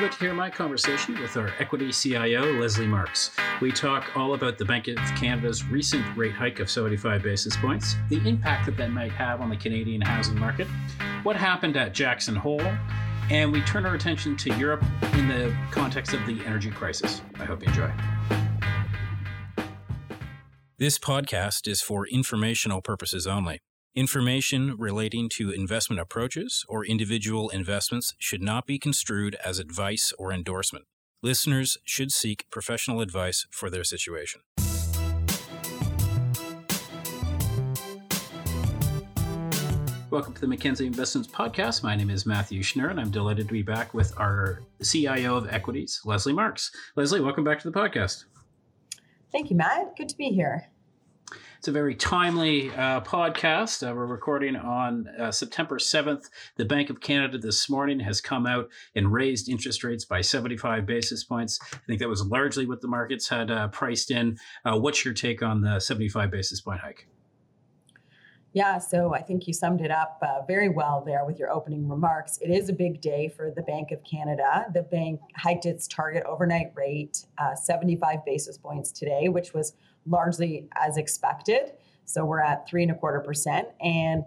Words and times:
you're 0.00 0.08
to 0.08 0.18
hear 0.18 0.32
my 0.32 0.48
conversation 0.48 1.20
with 1.20 1.36
our 1.36 1.52
equity 1.58 1.92
CIO, 1.92 2.58
Lesley 2.58 2.86
Marks. 2.86 3.32
We 3.60 3.70
talk 3.70 4.16
all 4.16 4.32
about 4.32 4.56
the 4.56 4.64
Bank 4.64 4.88
of 4.88 4.96
Canada's 5.14 5.66
recent 5.66 6.16
rate 6.16 6.32
hike 6.32 6.58
of 6.58 6.70
75 6.70 7.22
basis 7.22 7.54
points, 7.58 7.96
the 8.08 8.26
impact 8.26 8.64
that 8.64 8.78
that 8.78 8.90
might 8.92 9.12
have 9.12 9.42
on 9.42 9.50
the 9.50 9.56
Canadian 9.58 10.00
housing 10.00 10.38
market, 10.38 10.66
what 11.22 11.36
happened 11.36 11.76
at 11.76 11.92
Jackson 11.92 12.34
Hole, 12.34 12.62
and 13.28 13.52
we 13.52 13.60
turn 13.62 13.84
our 13.84 13.94
attention 13.94 14.38
to 14.38 14.54
Europe 14.56 14.82
in 15.12 15.28
the 15.28 15.54
context 15.70 16.14
of 16.14 16.24
the 16.24 16.42
energy 16.46 16.70
crisis. 16.70 17.20
I 17.38 17.44
hope 17.44 17.60
you 17.60 17.68
enjoy. 17.68 17.92
This 20.78 20.98
podcast 20.98 21.68
is 21.68 21.82
for 21.82 22.06
informational 22.06 22.80
purposes 22.80 23.26
only. 23.26 23.60
Information 23.96 24.76
relating 24.78 25.28
to 25.28 25.50
investment 25.50 25.98
approaches 25.98 26.64
or 26.68 26.86
individual 26.86 27.48
investments 27.48 28.14
should 28.20 28.40
not 28.40 28.64
be 28.64 28.78
construed 28.78 29.34
as 29.44 29.58
advice 29.58 30.12
or 30.16 30.32
endorsement. 30.32 30.84
Listeners 31.24 31.76
should 31.84 32.12
seek 32.12 32.48
professional 32.50 33.00
advice 33.00 33.48
for 33.50 33.68
their 33.68 33.82
situation. 33.82 34.42
Welcome 40.08 40.34
to 40.34 40.40
the 40.40 40.46
Mackenzie 40.46 40.86
Investments 40.86 41.28
Podcast. 41.28 41.82
My 41.82 41.96
name 41.96 42.10
is 42.10 42.24
Matthew 42.24 42.62
Schnurr, 42.62 42.92
and 42.92 43.00
I'm 43.00 43.10
delighted 43.10 43.48
to 43.48 43.52
be 43.52 43.62
back 43.62 43.92
with 43.92 44.16
our 44.16 44.60
CIO 44.84 45.34
of 45.34 45.52
Equities, 45.52 46.00
Lesley 46.04 46.32
Marks. 46.32 46.70
Lesley, 46.94 47.20
welcome 47.20 47.42
back 47.42 47.58
to 47.58 47.68
the 47.68 47.76
podcast. 47.76 48.26
Thank 49.32 49.50
you, 49.50 49.56
Matt. 49.56 49.96
Good 49.96 50.08
to 50.10 50.16
be 50.16 50.28
here. 50.28 50.68
It's 51.58 51.68
a 51.68 51.72
very 51.72 51.94
timely 51.94 52.70
uh, 52.70 53.02
podcast. 53.02 53.86
Uh, 53.86 53.94
we're 53.94 54.06
recording 54.06 54.56
on 54.56 55.08
uh, 55.18 55.30
September 55.30 55.78
7th. 55.78 56.30
The 56.56 56.64
Bank 56.64 56.88
of 56.88 57.00
Canada 57.00 57.36
this 57.36 57.68
morning 57.68 58.00
has 58.00 58.20
come 58.20 58.46
out 58.46 58.68
and 58.94 59.12
raised 59.12 59.48
interest 59.48 59.84
rates 59.84 60.04
by 60.04 60.22
75 60.22 60.86
basis 60.86 61.22
points. 61.24 61.58
I 61.72 61.78
think 61.86 62.00
that 62.00 62.08
was 62.08 62.24
largely 62.24 62.66
what 62.66 62.80
the 62.80 62.88
markets 62.88 63.28
had 63.28 63.50
uh, 63.50 63.68
priced 63.68 64.10
in. 64.10 64.38
Uh, 64.64 64.78
what's 64.78 65.04
your 65.04 65.12
take 65.12 65.42
on 65.42 65.60
the 65.60 65.80
75 65.80 66.30
basis 66.30 66.60
point 66.60 66.80
hike? 66.80 67.06
Yeah, 68.52 68.78
so 68.78 69.14
I 69.14 69.22
think 69.22 69.46
you 69.46 69.52
summed 69.52 69.80
it 69.80 69.92
up 69.92 70.18
uh, 70.22 70.44
very 70.44 70.68
well 70.68 71.04
there 71.06 71.24
with 71.24 71.38
your 71.38 71.52
opening 71.52 71.88
remarks. 71.88 72.38
It 72.38 72.50
is 72.50 72.68
a 72.68 72.72
big 72.72 73.00
day 73.00 73.28
for 73.28 73.52
the 73.54 73.62
Bank 73.62 73.92
of 73.92 74.02
Canada. 74.02 74.66
The 74.74 74.82
bank 74.82 75.20
hiked 75.36 75.66
its 75.66 75.86
target 75.86 76.24
overnight 76.26 76.72
rate 76.74 77.26
uh, 77.38 77.54
75 77.54 78.24
basis 78.24 78.58
points 78.58 78.90
today, 78.90 79.28
which 79.28 79.54
was 79.54 79.74
largely 80.06 80.68
as 80.76 80.96
expected. 80.96 81.72
So 82.04 82.24
we're 82.24 82.40
at 82.40 82.68
three 82.68 82.82
and 82.82 82.92
a 82.92 82.94
quarter 82.94 83.20
percent. 83.20 83.68
And 83.80 84.24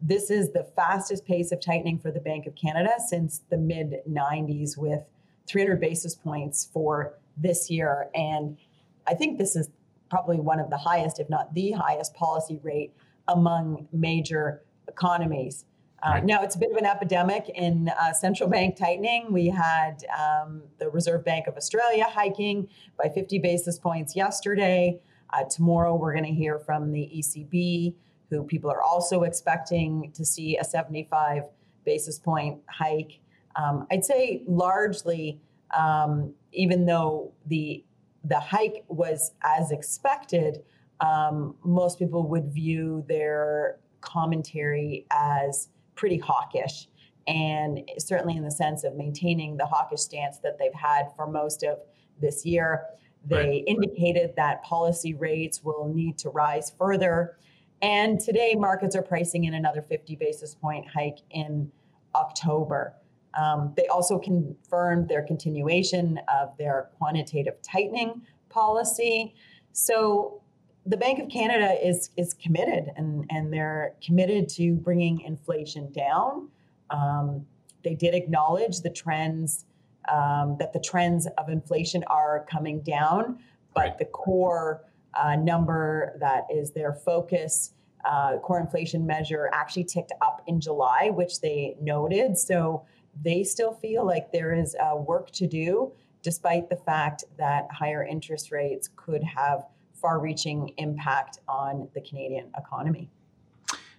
this 0.00 0.30
is 0.30 0.52
the 0.52 0.64
fastest 0.64 1.24
pace 1.24 1.52
of 1.52 1.60
tightening 1.60 1.98
for 1.98 2.10
the 2.10 2.20
Bank 2.20 2.46
of 2.46 2.54
Canada 2.54 2.90
since 3.06 3.42
the 3.50 3.56
mid 3.56 4.00
90s, 4.08 4.76
with 4.76 5.00
300 5.46 5.80
basis 5.80 6.14
points 6.14 6.68
for 6.72 7.14
this 7.36 7.70
year. 7.70 8.08
And 8.14 8.58
I 9.06 9.14
think 9.14 9.38
this 9.38 9.56
is 9.56 9.70
probably 10.10 10.40
one 10.40 10.60
of 10.60 10.70
the 10.70 10.76
highest, 10.76 11.20
if 11.20 11.30
not 11.30 11.54
the 11.54 11.72
highest, 11.72 12.14
policy 12.14 12.60
rate 12.62 12.92
among 13.28 13.88
major 13.92 14.62
economies. 14.88 15.64
Uh, 16.02 16.20
now, 16.24 16.42
it's 16.42 16.56
a 16.56 16.58
bit 16.58 16.72
of 16.72 16.76
an 16.76 16.84
epidemic 16.84 17.48
in 17.54 17.88
uh, 17.88 18.12
central 18.12 18.48
bank 18.48 18.76
tightening. 18.76 19.32
We 19.32 19.46
had 19.46 20.04
um, 20.18 20.62
the 20.78 20.90
Reserve 20.90 21.24
Bank 21.24 21.46
of 21.46 21.56
Australia 21.56 22.04
hiking 22.08 22.68
by 23.00 23.08
50 23.08 23.38
basis 23.38 23.78
points 23.78 24.16
yesterday. 24.16 25.00
Uh, 25.32 25.44
tomorrow, 25.44 25.94
we're 25.94 26.12
going 26.12 26.24
to 26.24 26.30
hear 26.30 26.58
from 26.58 26.92
the 26.92 27.10
ECB, 27.16 27.94
who 28.30 28.44
people 28.44 28.70
are 28.70 28.82
also 28.82 29.22
expecting 29.22 30.10
to 30.12 30.24
see 30.24 30.56
a 30.56 30.64
75 30.64 31.44
basis 31.84 32.18
point 32.18 32.60
hike. 32.68 33.20
Um, 33.56 33.86
I'd 33.90 34.04
say 34.04 34.42
largely, 34.46 35.40
um, 35.76 36.32
even 36.52 36.86
though 36.86 37.32
the 37.46 37.84
the 38.24 38.38
hike 38.38 38.84
was 38.86 39.32
as 39.42 39.72
expected, 39.72 40.62
um, 41.00 41.56
most 41.64 41.98
people 41.98 42.28
would 42.28 42.52
view 42.52 43.04
their 43.08 43.78
commentary 44.00 45.06
as 45.10 45.68
pretty 45.96 46.18
hawkish, 46.18 46.88
and 47.26 47.80
certainly 47.98 48.36
in 48.36 48.44
the 48.44 48.50
sense 48.50 48.84
of 48.84 48.94
maintaining 48.94 49.56
the 49.56 49.66
hawkish 49.66 50.00
stance 50.00 50.38
that 50.38 50.58
they've 50.58 50.74
had 50.74 51.06
for 51.16 51.26
most 51.26 51.64
of 51.64 51.78
this 52.20 52.46
year. 52.46 52.84
They 53.26 53.36
right. 53.36 53.64
indicated 53.66 54.34
that 54.36 54.62
policy 54.62 55.14
rates 55.14 55.62
will 55.62 55.92
need 55.92 56.18
to 56.18 56.30
rise 56.30 56.72
further. 56.76 57.36
And 57.80 58.20
today, 58.20 58.54
markets 58.56 58.96
are 58.96 59.02
pricing 59.02 59.44
in 59.44 59.54
another 59.54 59.82
50 59.82 60.16
basis 60.16 60.54
point 60.54 60.88
hike 60.88 61.18
in 61.30 61.70
October. 62.14 62.94
Um, 63.34 63.72
they 63.76 63.86
also 63.86 64.18
confirmed 64.18 65.08
their 65.08 65.22
continuation 65.22 66.20
of 66.32 66.56
their 66.58 66.90
quantitative 66.98 67.54
tightening 67.62 68.22
policy. 68.50 69.34
So 69.72 70.42
the 70.84 70.96
Bank 70.96 71.18
of 71.18 71.28
Canada 71.28 71.74
is 71.82 72.10
is 72.16 72.34
committed, 72.34 72.90
and 72.96 73.24
and 73.30 73.52
they're 73.52 73.94
committed 74.04 74.48
to 74.50 74.74
bringing 74.74 75.20
inflation 75.20 75.90
down. 75.92 76.48
Um, 76.90 77.46
they 77.84 77.94
did 77.94 78.14
acknowledge 78.14 78.80
the 78.80 78.90
trends 78.90 79.64
um, 80.08 80.56
that 80.58 80.72
the 80.72 80.80
trends 80.80 81.26
of 81.38 81.48
inflation 81.48 82.04
are 82.08 82.46
coming 82.50 82.80
down, 82.80 83.38
but 83.74 83.80
right. 83.80 83.98
the 83.98 84.04
core 84.06 84.84
uh, 85.14 85.36
number 85.36 86.16
that 86.20 86.46
is 86.52 86.72
their 86.72 86.92
focus, 86.92 87.72
uh, 88.04 88.38
core 88.38 88.60
inflation 88.60 89.06
measure, 89.06 89.48
actually 89.52 89.84
ticked 89.84 90.12
up 90.20 90.42
in 90.46 90.60
July, 90.60 91.10
which 91.10 91.40
they 91.40 91.76
noted. 91.80 92.36
So 92.38 92.84
they 93.22 93.44
still 93.44 93.74
feel 93.74 94.06
like 94.06 94.32
there 94.32 94.54
is 94.54 94.74
uh, 94.74 94.96
work 94.96 95.30
to 95.32 95.46
do, 95.46 95.92
despite 96.22 96.68
the 96.68 96.76
fact 96.76 97.24
that 97.38 97.68
higher 97.70 98.04
interest 98.04 98.50
rates 98.50 98.88
could 98.96 99.22
have 99.22 99.66
far 99.94 100.18
reaching 100.18 100.72
impact 100.78 101.38
on 101.46 101.88
the 101.94 102.00
Canadian 102.00 102.50
economy 102.56 103.10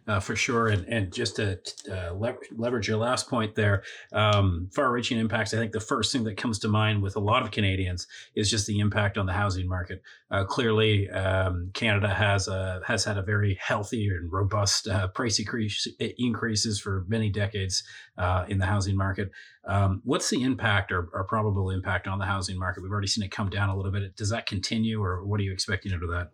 uh, 0.07 0.19
for 0.19 0.35
sure. 0.35 0.67
And, 0.67 0.85
and 0.87 1.13
just 1.13 1.37
to 1.37 1.59
uh, 1.91 2.13
leverage 2.13 2.87
your 2.87 2.97
last 2.97 3.29
point 3.29 3.55
there, 3.55 3.83
um, 4.11 4.69
far 4.73 4.91
reaching 4.91 5.17
impacts. 5.17 5.53
I 5.53 5.57
think 5.57 5.71
the 5.71 5.79
first 5.79 6.11
thing 6.11 6.23
that 6.25 6.37
comes 6.37 6.59
to 6.59 6.67
mind 6.67 7.01
with 7.01 7.15
a 7.15 7.19
lot 7.19 7.43
of 7.43 7.51
Canadians 7.51 8.07
is 8.35 8.49
just 8.49 8.67
the 8.67 8.79
impact 8.79 9.17
on 9.17 9.25
the 9.25 9.33
housing 9.33 9.67
market. 9.67 10.01
Uh, 10.29 10.43
clearly, 10.43 11.09
um, 11.09 11.71
Canada 11.73 12.09
has 12.09 12.47
a, 12.47 12.81
has 12.85 13.03
had 13.05 13.17
a 13.17 13.21
very 13.21 13.57
healthy 13.61 14.07
and 14.07 14.31
robust 14.31 14.87
uh, 14.87 15.07
price 15.09 15.39
increase, 15.39 15.87
increases 16.17 16.79
for 16.79 17.05
many 17.07 17.29
decades 17.29 17.83
uh, 18.17 18.45
in 18.47 18.57
the 18.57 18.65
housing 18.65 18.97
market. 18.97 19.31
Um, 19.65 20.01
what's 20.03 20.29
the 20.29 20.43
impact 20.43 20.91
or, 20.91 21.09
or, 21.13 21.23
probable 21.23 21.69
impact 21.69 22.05
on 22.05 22.19
the 22.19 22.25
housing 22.25 22.59
market? 22.59 22.83
We've 22.83 22.91
already 22.91 23.07
seen 23.07 23.23
it 23.23 23.31
come 23.31 23.49
down 23.49 23.69
a 23.69 23.77
little 23.77 23.93
bit. 23.93 24.13
Does 24.17 24.29
that 24.29 24.45
continue, 24.45 25.01
or 25.01 25.23
what 25.23 25.39
are 25.39 25.43
you 25.43 25.53
expecting 25.53 25.93
out 25.93 26.03
of 26.03 26.09
that? 26.09 26.31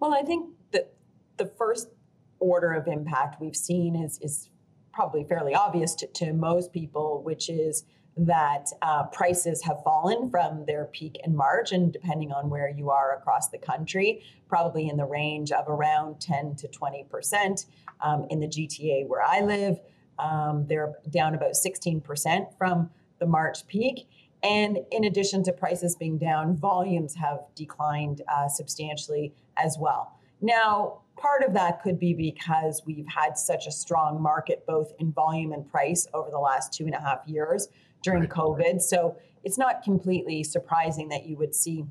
Well, 0.00 0.14
I 0.14 0.22
think 0.22 0.48
that 0.72 0.94
the 1.36 1.52
first 1.58 1.88
order 2.40 2.72
of 2.72 2.86
impact 2.86 3.40
we've 3.40 3.56
seen 3.56 3.96
is, 3.96 4.18
is 4.20 4.50
probably 4.92 5.24
fairly 5.24 5.54
obvious 5.54 5.94
to, 5.94 6.06
to 6.08 6.32
most 6.32 6.72
people, 6.72 7.22
which 7.22 7.48
is 7.48 7.84
that 8.16 8.66
uh, 8.82 9.04
prices 9.04 9.62
have 9.62 9.82
fallen 9.84 10.28
from 10.28 10.64
their 10.66 10.86
peak 10.86 11.20
in 11.24 11.36
March, 11.36 11.70
and 11.70 11.92
depending 11.92 12.32
on 12.32 12.50
where 12.50 12.68
you 12.68 12.90
are 12.90 13.16
across 13.16 13.48
the 13.48 13.58
country, 13.58 14.22
probably 14.48 14.88
in 14.88 14.96
the 14.96 15.04
range 15.04 15.52
of 15.52 15.68
around 15.68 16.20
10 16.20 16.56
to 16.56 16.68
20 16.68 17.04
percent. 17.04 17.66
Um, 18.00 18.26
in 18.30 18.40
the 18.40 18.46
GTA 18.46 19.08
where 19.08 19.22
I 19.22 19.40
live, 19.40 19.80
um, 20.18 20.66
they're 20.68 20.94
down 21.10 21.34
about 21.34 21.56
16 21.56 22.00
percent 22.00 22.48
from 22.56 22.90
the 23.18 23.26
March 23.26 23.66
peak. 23.66 24.08
And 24.42 24.78
in 24.92 25.04
addition 25.04 25.42
to 25.44 25.52
prices 25.52 25.96
being 25.96 26.18
down, 26.18 26.56
volumes 26.56 27.16
have 27.16 27.40
declined 27.54 28.22
uh, 28.28 28.48
substantially 28.48 29.34
as 29.56 29.76
well. 29.78 30.12
Now, 30.40 31.00
part 31.18 31.42
of 31.42 31.52
that 31.54 31.82
could 31.82 31.98
be 31.98 32.14
because 32.14 32.82
we've 32.86 33.06
had 33.06 33.36
such 33.36 33.66
a 33.66 33.72
strong 33.72 34.20
market, 34.20 34.64
both 34.66 34.92
in 34.98 35.12
volume 35.12 35.52
and 35.52 35.68
price, 35.70 36.06
over 36.14 36.30
the 36.30 36.38
last 36.38 36.72
two 36.72 36.84
and 36.84 36.94
a 36.94 37.00
half 37.00 37.20
years 37.26 37.68
during 38.02 38.20
right. 38.20 38.30
COVID. 38.30 38.80
So 38.80 39.16
it's 39.44 39.58
not 39.58 39.82
completely 39.82 40.42
surprising 40.42 41.08
that 41.08 41.26
you 41.26 41.36
would 41.36 41.54
see 41.54 41.84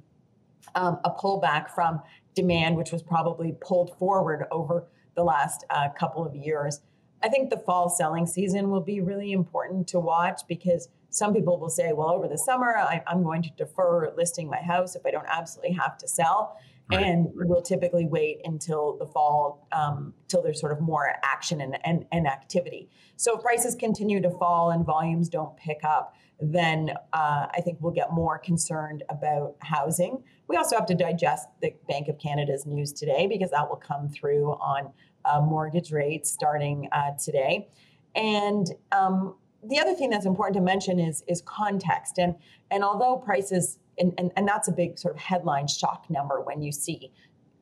um, 0.76 1.00
a 1.04 1.12
pullback 1.12 1.70
from 1.70 2.02
demand, 2.36 2.78
which 2.78 2.92
was 2.92 3.02
probably 3.02 3.56
pulled 3.62 3.98
forward 3.98 4.46
over 4.52 4.88
the 5.16 5.24
last 5.24 5.66
uh, 5.70 5.90
couple 5.98 6.26
of 6.26 6.36
years. 6.36 6.82
I 7.24 7.30
think 7.30 7.50
the 7.50 7.58
fall 7.58 7.90
selling 7.90 8.28
season 8.28 8.70
will 8.70 8.82
be 8.82 9.02
really 9.02 9.32
important 9.32 9.88
to 9.90 10.00
watch 10.00 10.42
because 10.48 10.90
some 11.10 11.34
people 11.34 11.60
will 11.60 11.70
say, 11.70 11.94
well, 11.94 12.10
over 12.10 12.28
the 12.28 12.38
summer, 12.38 12.78
I, 12.78 13.02
am 13.08 13.24
going 13.24 13.42
to 13.44 13.50
defer 13.58 14.14
listing 14.16 14.48
my 14.50 14.62
house 14.62 14.96
if 14.96 15.06
I 15.06 15.12
don't 15.12 15.26
absolutely 15.28 15.74
have 15.74 15.98
to 16.00 16.08
sell. 16.08 16.58
Right. 16.90 17.04
And 17.04 17.28
we'll 17.34 17.62
typically 17.62 18.06
wait 18.06 18.40
until 18.46 18.98
the 18.98 19.06
fall, 19.06 19.68
um, 19.74 20.14
till 20.30 20.42
there's 20.42 20.60
sort 20.60 20.72
of 20.72 20.80
more 20.80 21.16
action 21.22 21.60
and, 21.60 21.78
and, 21.84 22.06
and 22.14 22.26
activity. 22.26 22.90
So 23.18 23.36
if 23.36 23.44
prices 23.44 23.76
continue 23.76 24.22
to 24.22 24.30
fall 24.30 24.72
and 24.72 24.86
volumes 24.86 25.28
don't 25.28 25.58
pick 25.58 25.84
up, 25.84 26.16
then 26.40 26.92
uh, 27.14 27.48
I 27.52 27.62
think 27.62 27.80
we'll 27.82 27.94
get 27.94 28.14
more 28.14 28.38
concerned 28.38 29.04
about 29.10 29.56
housing. 29.60 30.24
We 30.48 30.56
also 30.56 30.78
have 30.78 30.86
to 30.86 30.96
digest 30.96 31.48
the 31.62 31.74
Bank 31.90 32.08
of 32.08 32.20
Canada's 32.20 32.66
news 32.66 32.94
today 32.94 33.28
because 33.28 33.52
that 33.52 33.68
will 33.68 33.78
come 33.78 34.08
through 34.08 34.52
on 34.52 34.92
uh, 35.26 35.42
mortgage 35.42 35.92
rates 35.92 36.32
starting 36.32 36.88
uh, 36.94 37.12
today. 37.22 37.68
And 38.16 38.68
um, 38.92 39.36
the 39.64 39.80
other 39.80 39.94
thing 39.94 40.10
that's 40.10 40.26
important 40.26 40.56
to 40.56 40.62
mention 40.62 41.00
is 41.00 41.24
is 41.28 41.42
context. 41.42 42.18
And 42.18 42.36
and 42.72 42.84
although 42.84 43.18
prices 43.18 43.80
and, 43.98 44.14
and, 44.18 44.32
and 44.36 44.48
that's 44.48 44.68
a 44.68 44.72
big 44.72 44.98
sort 44.98 45.16
of 45.16 45.22
headline 45.22 45.68
shock 45.68 46.06
number 46.10 46.42
when 46.42 46.62
you 46.62 46.72
see 46.72 47.12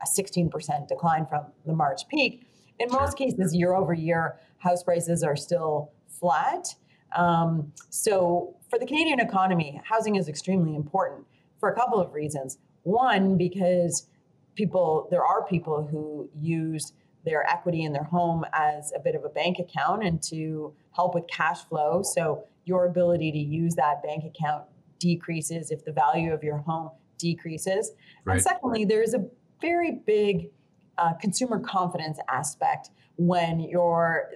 a 0.02 0.06
16% 0.06 0.88
decline 0.88 1.26
from 1.26 1.46
the 1.66 1.74
March 1.74 2.08
peak. 2.10 2.48
In 2.80 2.90
most 2.92 3.18
cases, 3.18 3.56
year 3.56 3.74
over 3.74 3.94
year, 3.94 4.38
house 4.58 4.84
prices 4.84 5.24
are 5.24 5.36
still 5.36 5.92
flat. 6.08 6.76
Um, 7.16 7.72
so 7.90 8.56
for 8.70 8.78
the 8.78 8.86
Canadian 8.86 9.20
economy, 9.20 9.82
housing 9.86 10.16
is 10.16 10.28
extremely 10.28 10.76
important 10.76 11.26
for 11.60 11.70
a 11.70 11.76
couple 11.76 12.00
of 12.00 12.14
reasons. 12.14 12.58
One, 12.84 13.38
because 13.38 14.08
people, 14.56 15.08
there 15.12 15.24
are 15.24 15.46
people 15.46 15.88
who 15.90 16.30
use 16.40 16.94
their 17.24 17.50
equity 17.50 17.84
in 17.84 17.94
their 17.94 18.04
home 18.04 18.46
as 18.54 18.92
a 18.96 19.00
bit 19.00 19.16
of 19.16 19.24
a 19.24 19.30
bank 19.30 19.58
account 19.60 20.04
and 20.04 20.22
to 20.24 20.74
help 20.96 21.16
with 21.16 21.26
cash 21.28 21.64
flow. 21.66 22.04
So 22.04 22.44
your 22.66 22.86
ability 22.86 23.32
to 23.32 23.40
use 23.40 23.76
that 23.76 24.04
bank 24.04 24.24
account 24.26 24.66
decreases 25.00 25.72
if 25.72 25.84
the 25.86 25.92
value 25.92 26.34
of 26.34 26.44
your 26.44 26.58
home 26.58 26.90
decreases. 27.18 27.92
Right. 28.24 28.36
And 28.36 28.44
secondly, 28.44 28.86
there's 28.86 29.14
a 29.14 29.26
very 29.62 30.00
big 30.06 30.50
uh, 30.98 31.14
consumer 31.14 31.60
confidence 31.60 32.20
aspect 32.30 32.90
when 33.18 33.60
your 33.60 34.32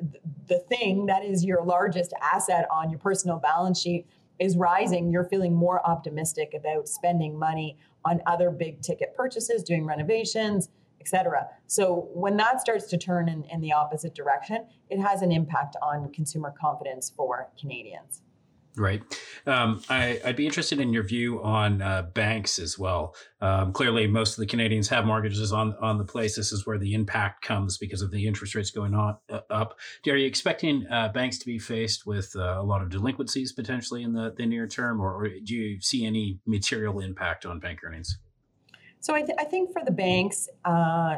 the 0.47 0.59
thing 0.69 1.05
that 1.05 1.23
is 1.23 1.43
your 1.43 1.63
largest 1.63 2.13
asset 2.21 2.65
on 2.71 2.89
your 2.89 2.99
personal 2.99 3.37
balance 3.37 3.79
sheet 3.79 4.05
is 4.39 4.55
rising 4.55 5.09
you're 5.09 5.25
feeling 5.25 5.53
more 5.53 5.85
optimistic 5.87 6.53
about 6.53 6.87
spending 6.87 7.37
money 7.37 7.77
on 8.05 8.21
other 8.25 8.49
big 8.49 8.81
ticket 8.81 9.13
purchases 9.15 9.63
doing 9.63 9.85
renovations 9.85 10.69
etc 11.01 11.45
so 11.67 12.09
when 12.13 12.37
that 12.37 12.61
starts 12.61 12.87
to 12.87 12.97
turn 12.97 13.27
in, 13.27 13.43
in 13.51 13.59
the 13.59 13.71
opposite 13.71 14.15
direction 14.15 14.65
it 14.89 14.99
has 14.99 15.21
an 15.21 15.31
impact 15.31 15.75
on 15.81 16.11
consumer 16.13 16.53
confidence 16.59 17.11
for 17.15 17.49
canadians 17.59 18.21
Right. 18.75 19.01
Um, 19.45 19.81
I, 19.89 20.21
would 20.25 20.35
be 20.35 20.45
interested 20.45 20.79
in 20.79 20.93
your 20.93 21.03
view 21.03 21.41
on 21.43 21.81
uh, 21.81 22.03
banks 22.13 22.59
as 22.59 22.77
well. 22.77 23.15
Um, 23.41 23.73
clearly, 23.73 24.05
most 24.07 24.33
of 24.33 24.37
the 24.37 24.45
Canadians 24.45 24.87
have 24.89 25.05
mortgages 25.05 25.51
on 25.51 25.75
on 25.81 25.97
the 25.97 26.05
place. 26.05 26.35
This 26.35 26.51
is 26.51 26.65
where 26.65 26.77
the 26.77 26.93
impact 26.93 27.41
comes 27.43 27.77
because 27.77 28.01
of 28.01 28.11
the 28.11 28.27
interest 28.27 28.55
rates 28.55 28.69
going 28.69 28.93
on 28.93 29.17
uh, 29.29 29.41
up. 29.49 29.77
Are 30.07 30.15
you 30.15 30.27
expecting 30.27 30.85
uh, 30.87 31.09
banks 31.09 31.39
to 31.39 31.45
be 31.45 31.57
faced 31.57 32.05
with 32.05 32.33
uh, 32.35 32.57
a 32.59 32.63
lot 32.63 32.81
of 32.81 32.89
delinquencies 32.89 33.51
potentially 33.51 34.03
in 34.03 34.13
the, 34.13 34.33
the 34.37 34.45
near 34.45 34.67
term, 34.67 35.01
or, 35.01 35.13
or, 35.15 35.29
do 35.29 35.55
you 35.55 35.81
see 35.81 36.05
any 36.05 36.39
material 36.45 36.99
impact 36.99 37.45
on 37.45 37.59
bank 37.59 37.79
earnings? 37.83 38.19
So 38.99 39.15
I, 39.15 39.21
th- 39.21 39.37
I 39.39 39.45
think 39.45 39.71
for 39.73 39.83
the 39.83 39.91
banks, 39.91 40.47
uh, 40.63 41.17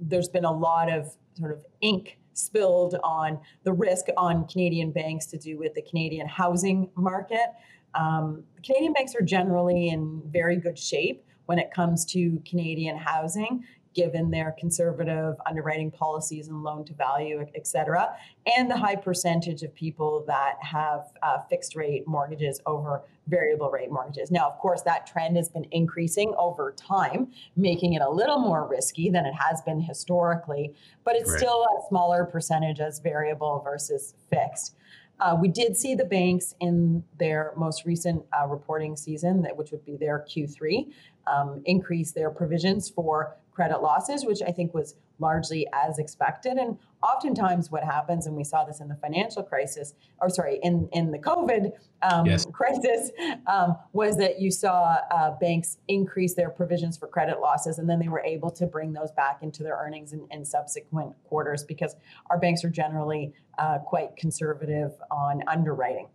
there's 0.00 0.28
been 0.28 0.44
a 0.44 0.52
lot 0.52 0.92
of 0.92 1.16
sort 1.34 1.52
of 1.52 1.64
ink 1.80 2.18
spilled 2.34 2.96
on 3.02 3.38
the 3.64 3.72
risk 3.72 4.06
on 4.16 4.46
Canadian 4.46 4.90
banks 4.92 5.26
to 5.26 5.38
do 5.38 5.58
with 5.58 5.74
the 5.74 5.82
Canadian 5.82 6.26
housing 6.26 6.90
market. 6.96 7.46
Um, 7.94 8.44
Canadian 8.64 8.92
banks 8.92 9.14
are 9.14 9.22
generally 9.22 9.88
in 9.88 10.22
very 10.26 10.56
good 10.56 10.78
shape 10.78 11.24
when 11.46 11.58
it 11.58 11.70
comes 11.72 12.04
to 12.06 12.40
Canadian 12.48 12.96
housing 12.96 13.64
given 13.94 14.30
their 14.30 14.54
conservative 14.58 15.36
underwriting 15.46 15.90
policies 15.90 16.48
and 16.48 16.62
loan 16.62 16.84
to 16.84 16.94
value, 16.94 17.46
et 17.54 17.66
cetera, 17.66 18.16
and 18.56 18.70
the 18.70 18.76
high 18.76 18.96
percentage 18.96 19.62
of 19.62 19.74
people 19.74 20.24
that 20.26 20.56
have 20.60 21.06
uh, 21.22 21.38
fixed 21.48 21.76
rate 21.76 22.06
mortgages 22.06 22.60
over 22.66 23.02
variable 23.28 23.70
rate 23.70 23.90
mortgages. 23.90 24.30
Now, 24.30 24.48
of 24.48 24.58
course, 24.58 24.82
that 24.82 25.06
trend 25.06 25.36
has 25.36 25.48
been 25.48 25.66
increasing 25.70 26.34
over 26.36 26.72
time, 26.72 27.28
making 27.56 27.92
it 27.94 28.02
a 28.02 28.10
little 28.10 28.38
more 28.38 28.66
risky 28.66 29.10
than 29.10 29.26
it 29.26 29.34
has 29.34 29.62
been 29.62 29.80
historically, 29.80 30.74
but 31.04 31.14
it's 31.14 31.30
right. 31.30 31.38
still 31.38 31.62
a 31.62 31.88
smaller 31.88 32.24
percentage 32.24 32.80
as 32.80 32.98
variable 32.98 33.60
versus 33.64 34.14
fixed. 34.30 34.74
Uh, 35.20 35.36
we 35.40 35.46
did 35.46 35.76
see 35.76 35.94
the 35.94 36.04
banks 36.04 36.56
in 36.58 37.04
their 37.18 37.52
most 37.56 37.84
recent 37.84 38.24
uh, 38.32 38.46
reporting 38.48 38.96
season, 38.96 39.40
that 39.42 39.56
which 39.56 39.70
would 39.70 39.84
be 39.84 39.96
their 39.96 40.26
Q3, 40.28 40.92
um, 41.28 41.62
increase 41.64 42.10
their 42.10 42.30
provisions 42.30 42.90
for 42.90 43.36
credit 43.54 43.82
losses, 43.82 44.24
which 44.24 44.40
I 44.42 44.50
think 44.50 44.74
was 44.74 44.94
largely 45.18 45.66
as 45.72 45.98
expected. 45.98 46.56
And 46.56 46.78
oftentimes, 47.02 47.70
what 47.70 47.84
happens, 47.84 48.26
and 48.26 48.34
we 48.34 48.44
saw 48.44 48.64
this 48.64 48.80
in 48.80 48.88
the 48.88 48.96
financial 48.96 49.42
crisis, 49.42 49.94
or 50.20 50.28
sorry, 50.28 50.58
in, 50.62 50.88
in 50.92 51.10
the 51.10 51.18
COVID 51.18 51.72
um, 52.02 52.26
yes. 52.26 52.46
crisis, 52.52 53.10
um, 53.46 53.76
was 53.92 54.16
that 54.16 54.40
you 54.40 54.50
saw 54.50 54.96
uh, 55.10 55.32
banks 55.38 55.78
increase 55.88 56.34
their 56.34 56.50
provisions 56.50 56.96
for 56.96 57.06
credit 57.06 57.40
losses, 57.40 57.78
and 57.78 57.88
then 57.88 57.98
they 57.98 58.08
were 58.08 58.22
able 58.24 58.50
to 58.50 58.66
bring 58.66 58.92
those 58.92 59.12
back 59.12 59.42
into 59.42 59.62
their 59.62 59.76
earnings 59.76 60.12
in, 60.12 60.26
in 60.30 60.44
subsequent 60.44 61.14
quarters 61.24 61.62
because 61.62 61.94
our 62.30 62.38
banks 62.38 62.64
are 62.64 62.70
generally 62.70 63.32
uh, 63.58 63.78
quite 63.78 64.16
conservative 64.16 64.92
on 65.10 65.42
underwriting. 65.46 66.08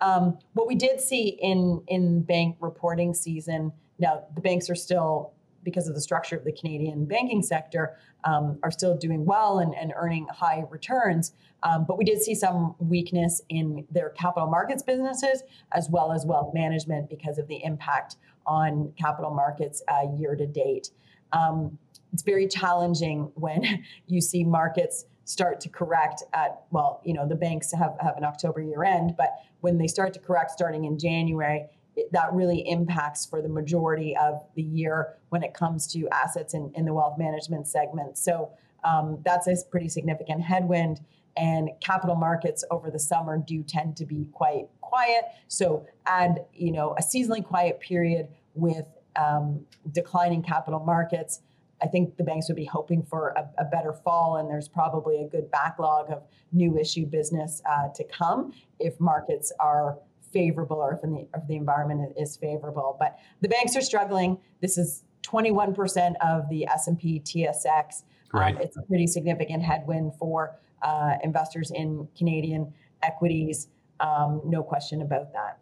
Um, 0.00 0.38
what 0.52 0.66
we 0.66 0.74
did 0.74 1.00
see 1.00 1.38
in 1.40 1.82
in 1.88 2.22
bank 2.22 2.56
reporting 2.60 3.14
season. 3.14 3.72
Now 3.98 4.24
the 4.34 4.40
banks 4.40 4.68
are 4.68 4.74
still 4.74 5.32
because 5.64 5.88
of 5.88 5.94
the 5.94 6.00
structure 6.00 6.36
of 6.36 6.44
the 6.44 6.52
Canadian 6.52 7.04
banking 7.06 7.42
sector, 7.42 7.96
um, 8.24 8.58
are 8.62 8.70
still 8.70 8.96
doing 8.96 9.24
well 9.24 9.58
and, 9.58 9.74
and 9.74 9.92
earning 9.96 10.26
high 10.28 10.64
returns. 10.70 11.32
Um, 11.62 11.84
but 11.86 11.98
we 11.98 12.04
did 12.04 12.22
see 12.22 12.34
some 12.34 12.74
weakness 12.78 13.40
in 13.48 13.86
their 13.90 14.10
capital 14.10 14.48
markets 14.48 14.82
businesses 14.82 15.42
as 15.72 15.88
well 15.90 16.12
as 16.12 16.24
wealth 16.26 16.52
management 16.54 17.08
because 17.08 17.38
of 17.38 17.48
the 17.48 17.64
impact 17.64 18.16
on 18.46 18.92
capital 18.98 19.30
markets 19.32 19.82
uh, 19.88 20.06
year 20.18 20.36
to 20.36 20.46
date. 20.46 20.90
Um, 21.32 21.78
it's 22.12 22.22
very 22.22 22.46
challenging 22.46 23.32
when 23.34 23.84
you 24.06 24.20
see 24.20 24.44
markets 24.44 25.06
start 25.24 25.60
to 25.60 25.68
correct 25.68 26.22
at 26.34 26.62
well 26.70 27.00
you 27.04 27.14
know 27.14 27.26
the 27.26 27.34
banks 27.34 27.72
have, 27.72 27.96
have 28.00 28.16
an 28.18 28.24
october 28.24 28.60
year 28.60 28.84
end 28.84 29.14
but 29.16 29.36
when 29.62 29.78
they 29.78 29.86
start 29.86 30.12
to 30.12 30.20
correct 30.20 30.50
starting 30.50 30.84
in 30.84 30.98
january 30.98 31.64
that 32.12 32.32
really 32.32 32.68
impacts 32.68 33.24
for 33.24 33.40
the 33.40 33.48
majority 33.48 34.16
of 34.16 34.44
the 34.54 34.62
year 34.62 35.14
when 35.28 35.42
it 35.42 35.54
comes 35.54 35.86
to 35.92 36.08
assets 36.08 36.54
in, 36.54 36.72
in 36.74 36.84
the 36.84 36.92
wealth 36.92 37.18
management 37.18 37.66
segment. 37.66 38.18
So 38.18 38.50
um, 38.84 39.18
that's 39.24 39.46
a 39.46 39.56
pretty 39.70 39.88
significant 39.88 40.42
headwind. 40.42 41.00
And 41.36 41.70
capital 41.80 42.14
markets 42.14 42.64
over 42.70 42.90
the 42.90 42.98
summer 42.98 43.38
do 43.38 43.62
tend 43.62 43.96
to 43.96 44.06
be 44.06 44.28
quite 44.32 44.68
quiet. 44.80 45.24
So 45.48 45.86
add, 46.06 46.44
you 46.54 46.70
know, 46.70 46.94
a 46.98 47.02
seasonally 47.02 47.44
quiet 47.44 47.80
period 47.80 48.28
with 48.54 48.86
um, 49.16 49.64
declining 49.90 50.42
capital 50.42 50.80
markets. 50.80 51.40
I 51.82 51.86
think 51.86 52.16
the 52.16 52.24
banks 52.24 52.48
would 52.48 52.56
be 52.56 52.64
hoping 52.64 53.02
for 53.02 53.30
a, 53.30 53.48
a, 53.58 53.64
better 53.64 53.92
fall, 53.92 54.36
and 54.36 54.48
there's 54.48 54.68
probably 54.68 55.22
a 55.22 55.28
good 55.28 55.50
backlog 55.50 56.10
of 56.10 56.22
new 56.52 56.78
issue 56.78 57.04
business 57.04 57.60
uh, 57.68 57.88
to 57.94 58.04
come 58.04 58.52
if 58.78 58.98
markets 59.00 59.52
are 59.60 59.98
favorable 60.34 60.76
or 60.76 60.94
if, 60.94 61.00
the, 61.00 61.26
if 61.34 61.46
the 61.48 61.56
environment 61.56 62.12
is 62.20 62.36
favorable. 62.36 62.96
But 62.98 63.18
the 63.40 63.48
banks 63.48 63.76
are 63.76 63.80
struggling. 63.80 64.38
This 64.60 64.76
is 64.76 65.04
21% 65.22 66.14
of 66.20 66.48
the 66.50 66.66
S&P 66.66 67.20
TSX. 67.20 68.02
Um, 68.34 68.40
right. 68.40 68.56
Um, 68.56 68.60
it's 68.60 68.76
a 68.76 68.82
pretty 68.82 69.06
significant 69.06 69.62
headwind 69.62 70.12
for 70.18 70.58
uh, 70.82 71.14
investors 71.22 71.70
in 71.74 72.08
Canadian 72.18 72.74
equities. 73.02 73.68
Um, 74.00 74.42
no 74.44 74.62
question 74.62 75.00
about 75.00 75.32
that. 75.32 75.58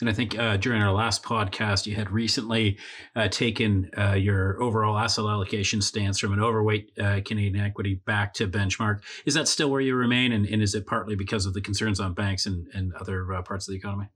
And 0.00 0.10
I 0.10 0.12
think 0.12 0.38
uh, 0.38 0.58
during 0.58 0.82
our 0.82 0.92
last 0.92 1.22
podcast, 1.22 1.86
you 1.86 1.94
had 1.94 2.10
recently 2.10 2.78
uh, 3.14 3.28
taken 3.28 3.90
uh, 3.96 4.12
your 4.12 4.62
overall 4.62 4.98
asset 4.98 5.24
allocation 5.24 5.80
stance 5.80 6.18
from 6.18 6.34
an 6.34 6.40
overweight 6.40 6.92
uh, 6.98 7.20
Canadian 7.24 7.64
equity 7.64 7.94
back 8.04 8.34
to 8.34 8.46
benchmark. 8.46 9.00
Is 9.24 9.34
that 9.34 9.48
still 9.48 9.70
where 9.70 9.80
you 9.80 9.94
remain? 9.94 10.32
And, 10.32 10.46
and 10.46 10.62
is 10.62 10.74
it 10.74 10.86
partly 10.86 11.16
because 11.16 11.46
of 11.46 11.54
the 11.54 11.62
concerns 11.62 11.98
on 11.98 12.12
banks 12.12 12.44
and, 12.44 12.68
and 12.74 12.92
other 12.94 13.32
uh, 13.32 13.42
parts 13.42 13.66
of 13.66 13.72
the 13.72 13.78
economy? 13.78 14.08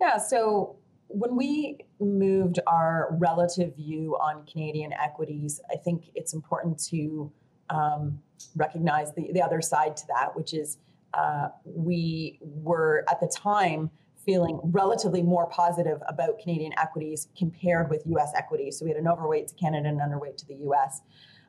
Yeah. 0.00 0.18
So 0.18 0.76
when 1.08 1.34
we 1.36 1.78
moved 1.98 2.60
our 2.68 3.08
relative 3.18 3.74
view 3.74 4.16
on 4.20 4.46
Canadian 4.46 4.92
equities, 4.92 5.60
I 5.70 5.76
think 5.76 6.04
it's 6.14 6.32
important 6.32 6.78
to 6.90 7.32
um, 7.70 8.20
recognize 8.54 9.12
the, 9.14 9.30
the 9.32 9.42
other 9.42 9.60
side 9.60 9.96
to 9.96 10.06
that, 10.14 10.36
which 10.36 10.54
is 10.54 10.78
uh, 11.14 11.48
we 11.64 12.38
were 12.40 13.04
at 13.10 13.20
the 13.20 13.26
time 13.26 13.90
feeling 14.24 14.60
relatively 14.64 15.22
more 15.22 15.46
positive 15.46 15.98
about 16.08 16.38
Canadian 16.38 16.72
equities 16.78 17.28
compared 17.36 17.90
with 17.90 18.02
US 18.06 18.32
equities. 18.36 18.78
So 18.78 18.84
we 18.84 18.90
had 18.90 18.98
an 18.98 19.08
overweight 19.08 19.48
to 19.48 19.54
Canada 19.54 19.88
and 19.88 20.00
underweight 20.00 20.36
to 20.38 20.46
the 20.46 20.56
US. 20.70 21.02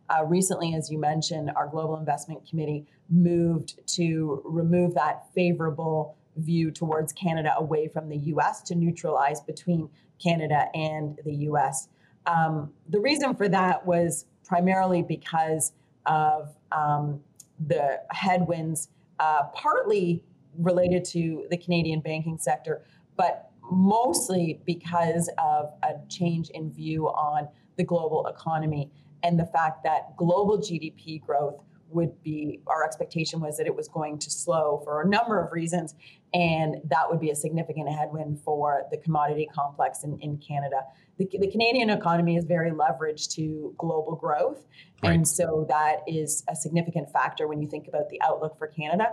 Uh, 0.09 0.25
recently, 0.25 0.75
as 0.75 0.89
you 0.91 0.97
mentioned, 0.97 1.51
our 1.55 1.67
Global 1.67 1.97
Investment 1.97 2.47
Committee 2.47 2.85
moved 3.09 3.79
to 3.95 4.41
remove 4.45 4.93
that 4.95 5.25
favorable 5.33 6.17
view 6.37 6.71
towards 6.71 7.13
Canada 7.13 7.53
away 7.57 7.87
from 7.87 8.09
the 8.09 8.17
US 8.17 8.61
to 8.63 8.75
neutralize 8.75 9.41
between 9.41 9.89
Canada 10.21 10.67
and 10.73 11.19
the 11.25 11.33
US. 11.47 11.87
Um, 12.25 12.71
the 12.89 12.99
reason 12.99 13.35
for 13.35 13.49
that 13.49 13.85
was 13.85 14.25
primarily 14.43 15.01
because 15.01 15.73
of 16.05 16.55
um, 16.71 17.21
the 17.67 18.01
headwinds, 18.11 18.89
uh, 19.19 19.43
partly 19.53 20.23
related 20.57 21.05
to 21.05 21.45
the 21.49 21.57
Canadian 21.57 22.01
banking 22.01 22.37
sector, 22.37 22.83
but 23.17 23.51
mostly 23.71 24.59
because 24.65 25.29
of 25.37 25.71
a 25.83 25.93
change 26.09 26.49
in 26.49 26.71
view 26.71 27.07
on 27.07 27.47
the 27.77 27.83
global 27.83 28.27
economy 28.27 28.91
and 29.23 29.39
the 29.39 29.45
fact 29.45 29.83
that 29.83 30.15
global 30.17 30.57
GDP 30.57 31.21
growth 31.21 31.61
would 31.93 32.21
be 32.23 32.61
our 32.67 32.83
expectation 32.83 33.39
was 33.39 33.57
that 33.57 33.67
it 33.67 33.75
was 33.75 33.87
going 33.87 34.17
to 34.17 34.31
slow 34.31 34.81
for 34.83 35.01
a 35.01 35.07
number 35.07 35.43
of 35.43 35.51
reasons, 35.51 35.95
and 36.33 36.77
that 36.85 37.09
would 37.09 37.19
be 37.19 37.29
a 37.29 37.35
significant 37.35 37.89
headwind 37.89 38.39
for 38.39 38.83
the 38.91 38.97
commodity 38.97 39.47
complex 39.53 40.03
in, 40.03 40.17
in 40.21 40.37
Canada. 40.37 40.81
The, 41.17 41.27
the 41.39 41.51
Canadian 41.51 41.89
economy 41.89 42.37
is 42.37 42.45
very 42.45 42.71
leveraged 42.71 43.33
to 43.35 43.75
global 43.77 44.15
growth, 44.15 44.65
right. 45.03 45.13
and 45.13 45.27
so 45.27 45.65
that 45.69 45.97
is 46.07 46.43
a 46.47 46.55
significant 46.55 47.11
factor 47.11 47.47
when 47.47 47.61
you 47.61 47.67
think 47.67 47.87
about 47.87 48.09
the 48.09 48.21
outlook 48.21 48.57
for 48.57 48.67
Canada. 48.67 49.09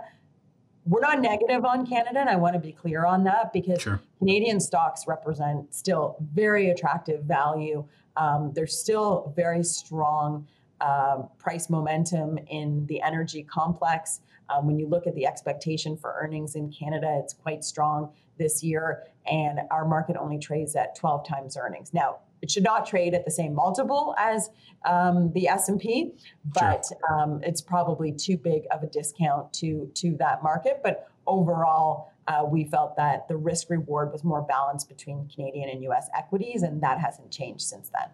We're 0.85 1.01
not 1.01 1.19
negative 1.19 1.65
on 1.65 1.85
Canada, 1.85 2.19
and 2.19 2.29
I 2.29 2.35
want 2.35 2.53
to 2.53 2.59
be 2.59 2.71
clear 2.71 3.05
on 3.05 3.23
that 3.25 3.53
because 3.53 3.81
sure. 3.81 4.01
Canadian 4.17 4.59
stocks 4.59 5.05
represent 5.07 5.73
still 5.73 6.17
very 6.33 6.69
attractive 6.69 7.23
value. 7.23 7.85
Um, 8.17 8.51
there's 8.53 8.77
still 8.77 9.33
very 9.35 9.63
strong 9.63 10.47
uh, 10.81 11.23
price 11.37 11.69
momentum 11.69 12.39
in 12.47 12.85
the 12.87 13.01
energy 13.01 13.43
complex. 13.43 14.21
Um, 14.49 14.65
when 14.65 14.79
you 14.79 14.87
look 14.87 15.05
at 15.05 15.13
the 15.15 15.25
expectation 15.27 15.95
for 15.95 16.15
earnings 16.19 16.55
in 16.55 16.71
Canada, 16.71 17.19
it's 17.21 17.33
quite 17.33 17.63
strong 17.63 18.11
this 18.37 18.63
year, 18.63 19.03
and 19.29 19.59
our 19.69 19.85
market 19.85 20.15
only 20.17 20.39
trades 20.39 20.75
at 20.75 20.95
12 20.95 21.27
times 21.27 21.57
earnings. 21.57 21.93
Now, 21.93 22.19
it 22.41 22.49
should 22.51 22.63
not 22.63 22.85
trade 22.85 23.13
at 23.13 23.25
the 23.25 23.31
same 23.31 23.53
multiple 23.53 24.15
as 24.17 24.49
um, 24.85 25.31
the 25.33 25.47
S&P, 25.47 26.13
but 26.45 26.85
sure. 26.85 27.19
um, 27.19 27.41
it's 27.43 27.61
probably 27.61 28.11
too 28.11 28.37
big 28.37 28.63
of 28.71 28.83
a 28.83 28.87
discount 28.87 29.51
to 29.53 29.91
to 29.95 30.15
that 30.17 30.41
market. 30.41 30.81
But 30.83 31.09
overall, 31.27 32.11
uh, 32.27 32.45
we 32.45 32.65
felt 32.65 32.95
that 32.95 33.27
the 33.27 33.35
risk 33.35 33.69
reward 33.69 34.11
was 34.11 34.23
more 34.23 34.41
balanced 34.41 34.87
between 34.87 35.27
Canadian 35.33 35.69
and 35.69 35.83
U.S. 35.83 36.09
equities, 36.15 36.63
and 36.63 36.81
that 36.81 36.99
hasn't 36.99 37.31
changed 37.31 37.61
since 37.61 37.89
then 37.89 38.09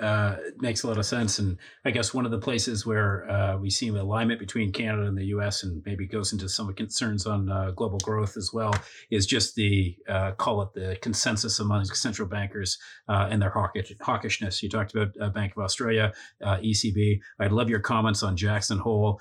uh, 0.00 0.36
makes 0.58 0.82
a 0.82 0.88
lot 0.88 0.98
of 0.98 1.06
sense. 1.06 1.38
And 1.38 1.56
I 1.84 1.90
guess 1.90 2.12
one 2.12 2.24
of 2.24 2.30
the 2.30 2.38
places 2.38 2.84
where 2.84 3.30
uh, 3.30 3.56
we 3.56 3.70
see 3.70 3.88
alignment 3.88 4.40
between 4.40 4.72
Canada 4.72 5.06
and 5.06 5.16
the 5.16 5.26
U.S. 5.26 5.62
and 5.62 5.82
maybe 5.86 6.06
goes 6.06 6.32
into 6.32 6.48
some 6.48 6.72
concerns 6.74 7.26
on 7.26 7.48
uh, 7.48 7.70
global 7.70 7.98
growth 7.98 8.36
as 8.36 8.50
well 8.52 8.74
is 9.10 9.26
just 9.26 9.54
the 9.54 9.96
uh, 10.08 10.32
call 10.32 10.62
it 10.62 10.72
the 10.74 10.98
consensus 11.00 11.60
among 11.60 11.84
central 11.84 12.28
bankers 12.28 12.78
uh, 13.08 13.28
and 13.30 13.40
their 13.40 13.50
hawkish, 13.50 13.92
hawkishness. 14.02 14.62
You 14.62 14.68
talked 14.68 14.94
about 14.94 15.14
uh, 15.20 15.28
Bank 15.30 15.52
of 15.56 15.62
Australia, 15.62 16.12
ECB. 16.42 17.20
I'd 17.38 17.52
love 17.52 17.70
your 17.70 17.80
comments 17.80 18.22
on 18.22 18.36
Jackson 18.36 18.78
Hole. 18.78 19.20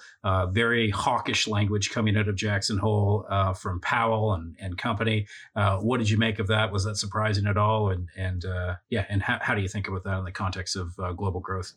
very 0.51 0.89
hawkish 0.89 1.48
language 1.48 1.92
coming 1.92 2.18
out 2.18 2.27
of 2.27 2.36
Jackson 2.36 2.77
Hole 2.77 3.27
from 3.60 3.80
Powell 3.82 4.34
and, 4.34 4.56
and 4.60 4.77
company. 4.77 5.27
what 5.56 6.00
did 6.00 6.10
you 6.10 6.18
make 6.18 6.39
of 6.39 6.48
that? 6.48 6.72
Was 6.72 6.86
that 6.86 6.98
surprising 6.98 7.46
at 7.46 7.58
all? 7.58 7.89
And 7.89 8.08
and 8.18 8.44
yeah, 8.89 9.06
and 9.10 9.22
how, 9.22 9.38
how 9.42 9.56
do 9.56 9.62
you 9.62 9.68
think 9.68 9.88
about 9.88 10.03
that 10.06 10.18
in 10.18 10.25
the 10.25 10.32
context? 10.32 10.62
Of 10.75 10.98
uh, 11.00 11.12
global 11.13 11.39
growth? 11.39 11.74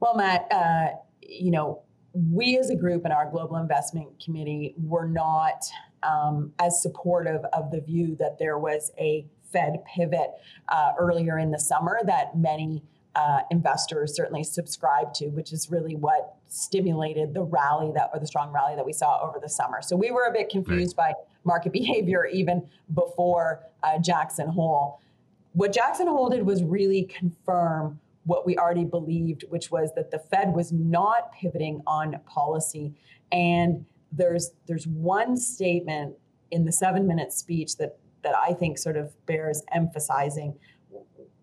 Well, 0.00 0.16
Matt, 0.16 0.46
uh, 0.50 0.86
you 1.22 1.50
know, 1.50 1.82
we 2.14 2.58
as 2.58 2.70
a 2.70 2.76
group 2.76 3.06
in 3.06 3.12
our 3.12 3.30
global 3.30 3.56
investment 3.56 4.08
committee 4.22 4.74
were 4.76 5.06
not 5.06 5.64
um, 6.02 6.52
as 6.58 6.82
supportive 6.82 7.42
of 7.52 7.70
the 7.70 7.80
view 7.80 8.16
that 8.18 8.38
there 8.38 8.58
was 8.58 8.90
a 8.98 9.24
Fed 9.52 9.84
pivot 9.94 10.30
uh, 10.68 10.92
earlier 10.98 11.38
in 11.38 11.50
the 11.50 11.58
summer 11.58 12.00
that 12.04 12.36
many 12.36 12.82
uh, 13.14 13.40
investors 13.50 14.16
certainly 14.16 14.42
subscribed 14.42 15.14
to, 15.16 15.28
which 15.28 15.52
is 15.52 15.70
really 15.70 15.94
what 15.94 16.36
stimulated 16.48 17.34
the 17.34 17.42
rally 17.42 17.92
that 17.94 18.10
or 18.12 18.20
the 18.20 18.26
strong 18.26 18.50
rally 18.52 18.74
that 18.74 18.86
we 18.86 18.92
saw 18.92 19.20
over 19.26 19.38
the 19.40 19.48
summer. 19.48 19.82
So 19.82 19.96
we 19.96 20.10
were 20.10 20.26
a 20.26 20.32
bit 20.32 20.48
confused 20.48 20.96
right. 20.98 21.14
by 21.14 21.20
market 21.44 21.72
behavior 21.72 22.24
even 22.26 22.66
before 22.94 23.60
uh, 23.82 23.98
Jackson 23.98 24.48
Hole. 24.48 25.00
What 25.52 25.72
Jackson 25.72 26.06
Hole 26.06 26.30
did 26.30 26.44
was 26.44 26.62
really 26.62 27.04
confirm 27.04 28.00
what 28.24 28.46
we 28.46 28.56
already 28.56 28.84
believed, 28.84 29.44
which 29.48 29.70
was 29.70 29.92
that 29.94 30.10
the 30.10 30.18
Fed 30.18 30.54
was 30.54 30.72
not 30.72 31.32
pivoting 31.32 31.82
on 31.86 32.18
policy. 32.26 32.94
And 33.30 33.84
there's 34.12 34.52
there's 34.66 34.86
one 34.86 35.36
statement 35.36 36.14
in 36.50 36.64
the 36.64 36.72
seven 36.72 37.06
minute 37.06 37.32
speech 37.32 37.76
that 37.76 37.98
that 38.22 38.34
I 38.36 38.52
think 38.52 38.78
sort 38.78 38.96
of 38.96 39.14
bears 39.26 39.62
emphasizing, 39.72 40.54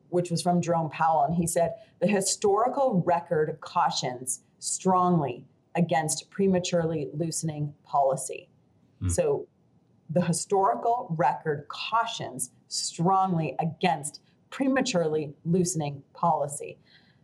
which 0.10 0.32
was 0.32 0.42
from 0.42 0.62
Jerome 0.62 0.90
Powell, 0.90 1.26
and 1.26 1.36
he 1.36 1.46
said 1.46 1.74
the 2.00 2.08
historical 2.08 3.04
record 3.06 3.58
cautions 3.60 4.42
strongly 4.60 5.46
against 5.76 6.30
prematurely 6.30 7.10
loosening 7.14 7.74
policy. 7.84 8.50
Mm. 9.02 9.12
So 9.12 9.48
the 10.10 10.22
historical 10.22 11.14
record 11.18 11.68
cautions 11.68 12.52
strongly 12.70 13.56
against 13.60 14.22
prematurely 14.50 15.34
loosening 15.46 16.02
policy. 16.14 16.78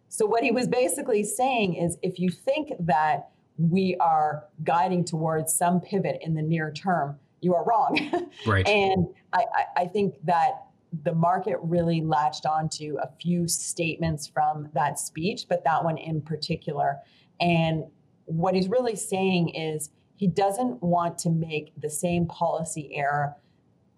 So, 0.10 0.26
what 0.26 0.44
he 0.44 0.52
was 0.52 0.68
basically 0.68 1.24
saying 1.24 1.76
is 1.76 1.98
if 2.02 2.20
you 2.20 2.30
think 2.30 2.72
that 2.80 3.30
we 3.58 3.96
are 4.00 4.46
guiding 4.64 5.06
towards 5.06 5.54
some 5.54 5.80
pivot 5.80 6.18
in 6.22 6.34
the 6.36 6.42
near 6.42 6.72
term, 6.72 7.18
you 7.42 7.56
are 7.56 7.64
wrong. 7.64 7.98
Right. 8.46 8.68
and 8.68 9.08
I, 9.34 9.46
I, 9.78 9.86
think 9.86 10.16
that 10.26 10.66
the 11.04 11.14
market 11.14 11.58
really 11.62 12.02
latched 12.02 12.46
onto 12.46 12.98
a 13.02 13.10
few 13.20 13.48
statements 13.48 14.28
from 14.28 14.70
that 14.74 15.00
speech, 15.00 15.46
but 15.50 15.64
that 15.64 15.84
one 15.84 15.98
in 15.98 16.22
particular. 16.22 16.98
And 17.40 17.86
what 18.26 18.56
he's 18.56 18.68
really 18.68 18.96
saying 18.96 19.50
is 19.50 19.90
he 20.16 20.28
doesn't 20.28 20.84
want 20.84 21.18
to 21.20 21.30
make 21.30 21.74
the 21.80 21.90
same 21.90 22.28
policy 22.28 22.92
error 22.94 23.36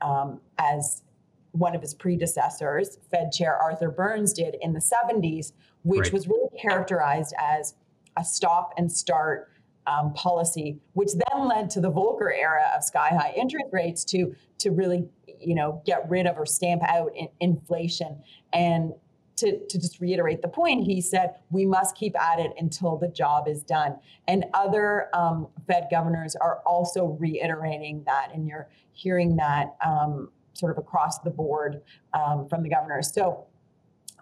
um, 0.01 0.39
as 0.57 1.03
one 1.51 1.75
of 1.75 1.81
his 1.81 1.93
predecessors, 1.93 2.97
Fed 3.09 3.31
Chair 3.31 3.55
Arthur 3.55 3.89
Burns, 3.89 4.33
did 4.33 4.55
in 4.61 4.73
the 4.73 4.79
70s, 4.79 5.53
which 5.83 6.05
right. 6.05 6.13
was 6.13 6.27
really 6.27 6.49
characterized 6.61 7.33
as 7.39 7.75
a 8.17 8.23
stop 8.23 8.73
and 8.77 8.91
start 8.91 9.49
um, 9.87 10.13
policy, 10.13 10.79
which 10.93 11.11
then 11.13 11.47
led 11.47 11.69
to 11.71 11.81
the 11.81 11.91
Volcker 11.91 12.31
era 12.33 12.71
of 12.75 12.83
sky 12.83 13.09
high 13.09 13.33
interest 13.37 13.67
rates 13.71 14.03
to 14.05 14.35
to 14.59 14.71
really 14.71 15.07
you 15.39 15.55
know 15.55 15.81
get 15.85 16.09
rid 16.09 16.27
of 16.27 16.37
or 16.37 16.45
stamp 16.45 16.81
out 16.83 17.11
in 17.15 17.29
inflation. 17.39 18.21
And 18.53 18.93
to, 19.37 19.65
to 19.67 19.79
just 19.79 19.99
reiterate 20.01 20.41
the 20.41 20.47
point, 20.47 20.83
he 20.83 20.99
said 20.99 21.35
we 21.51 21.65
must 21.65 21.95
keep 21.95 22.19
at 22.19 22.39
it 22.39 22.51
until 22.57 22.97
the 22.97 23.07
job 23.07 23.47
is 23.47 23.61
done. 23.63 23.95
And 24.27 24.45
other 24.53 25.09
um, 25.13 25.47
Fed 25.67 25.87
governors 25.91 26.35
are 26.35 26.61
also 26.65 27.17
reiterating 27.19 28.03
that, 28.05 28.31
and 28.33 28.47
you're 28.47 28.67
hearing 28.93 29.35
that 29.35 29.75
um, 29.85 30.29
sort 30.57 30.71
of 30.71 30.77
across 30.77 31.19
the 31.19 31.29
board 31.29 31.81
um, 32.13 32.47
from 32.49 32.63
the 32.63 32.69
governors. 32.69 33.13
So, 33.13 33.45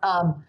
um, 0.03 0.43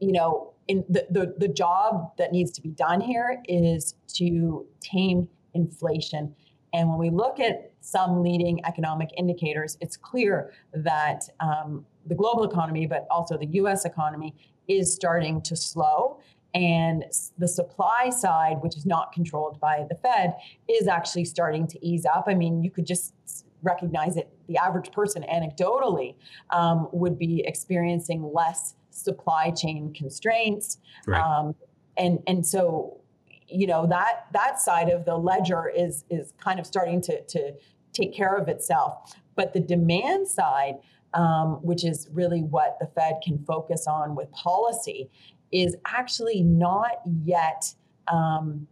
you 0.00 0.12
know, 0.12 0.52
in 0.68 0.84
the, 0.88 1.06
the, 1.10 1.34
the 1.38 1.48
job 1.48 2.16
that 2.18 2.32
needs 2.32 2.50
to 2.52 2.60
be 2.60 2.70
done 2.70 3.00
here 3.00 3.42
is 3.48 3.94
to 4.14 4.66
tame 4.80 5.28
inflation. 5.54 6.34
And 6.74 6.88
when 6.90 6.98
we 6.98 7.10
look 7.10 7.40
at 7.40 7.72
some 7.80 8.22
leading 8.22 8.64
economic 8.66 9.10
indicators, 9.16 9.78
it's 9.80 9.96
clear 9.96 10.52
that 10.74 11.24
um, 11.40 11.86
the 12.06 12.14
global 12.14 12.44
economy, 12.44 12.86
but 12.86 13.06
also 13.10 13.38
the 13.38 13.46
US 13.46 13.84
economy, 13.84 14.34
is 14.68 14.92
starting 14.92 15.40
to 15.42 15.56
slow. 15.56 16.20
And 16.54 17.04
the 17.38 17.48
supply 17.48 18.10
side, 18.10 18.58
which 18.60 18.76
is 18.76 18.86
not 18.86 19.12
controlled 19.12 19.60
by 19.60 19.86
the 19.88 19.94
Fed, 19.94 20.34
is 20.68 20.88
actually 20.88 21.24
starting 21.24 21.66
to 21.68 21.86
ease 21.86 22.06
up. 22.06 22.24
I 22.26 22.34
mean, 22.34 22.62
you 22.62 22.70
could 22.70 22.86
just 22.86 23.14
recognize 23.62 24.16
it. 24.16 24.28
The 24.48 24.56
average 24.56 24.90
person, 24.92 25.24
anecdotally, 25.30 26.14
um, 26.50 26.88
would 26.92 27.18
be 27.18 27.44
experiencing 27.46 28.30
less 28.32 28.74
supply 28.90 29.50
chain 29.50 29.92
constraints. 29.94 30.78
Right. 31.06 31.20
Um, 31.20 31.54
and, 31.96 32.20
and 32.26 32.46
so, 32.46 33.00
you 33.46 33.66
know, 33.66 33.86
that, 33.86 34.26
that 34.32 34.60
side 34.60 34.88
of 34.88 35.04
the 35.04 35.16
ledger 35.16 35.68
is, 35.68 36.04
is 36.10 36.32
kind 36.38 36.58
of 36.58 36.66
starting 36.66 37.00
to, 37.02 37.22
to 37.22 37.52
take 37.92 38.14
care 38.14 38.34
of 38.36 38.48
itself. 38.48 39.14
But 39.36 39.52
the 39.52 39.60
demand 39.60 40.28
side, 40.28 40.76
um, 41.14 41.58
which 41.62 41.84
is 41.84 42.08
really 42.12 42.42
what 42.42 42.76
the 42.80 42.86
Fed 42.86 43.20
can 43.22 43.38
focus 43.44 43.86
on 43.86 44.14
with 44.14 44.30
policy, 44.32 45.10
is 45.52 45.76
actually 45.86 46.42
not 46.42 47.00
yet 47.24 47.74
um, 48.08 48.66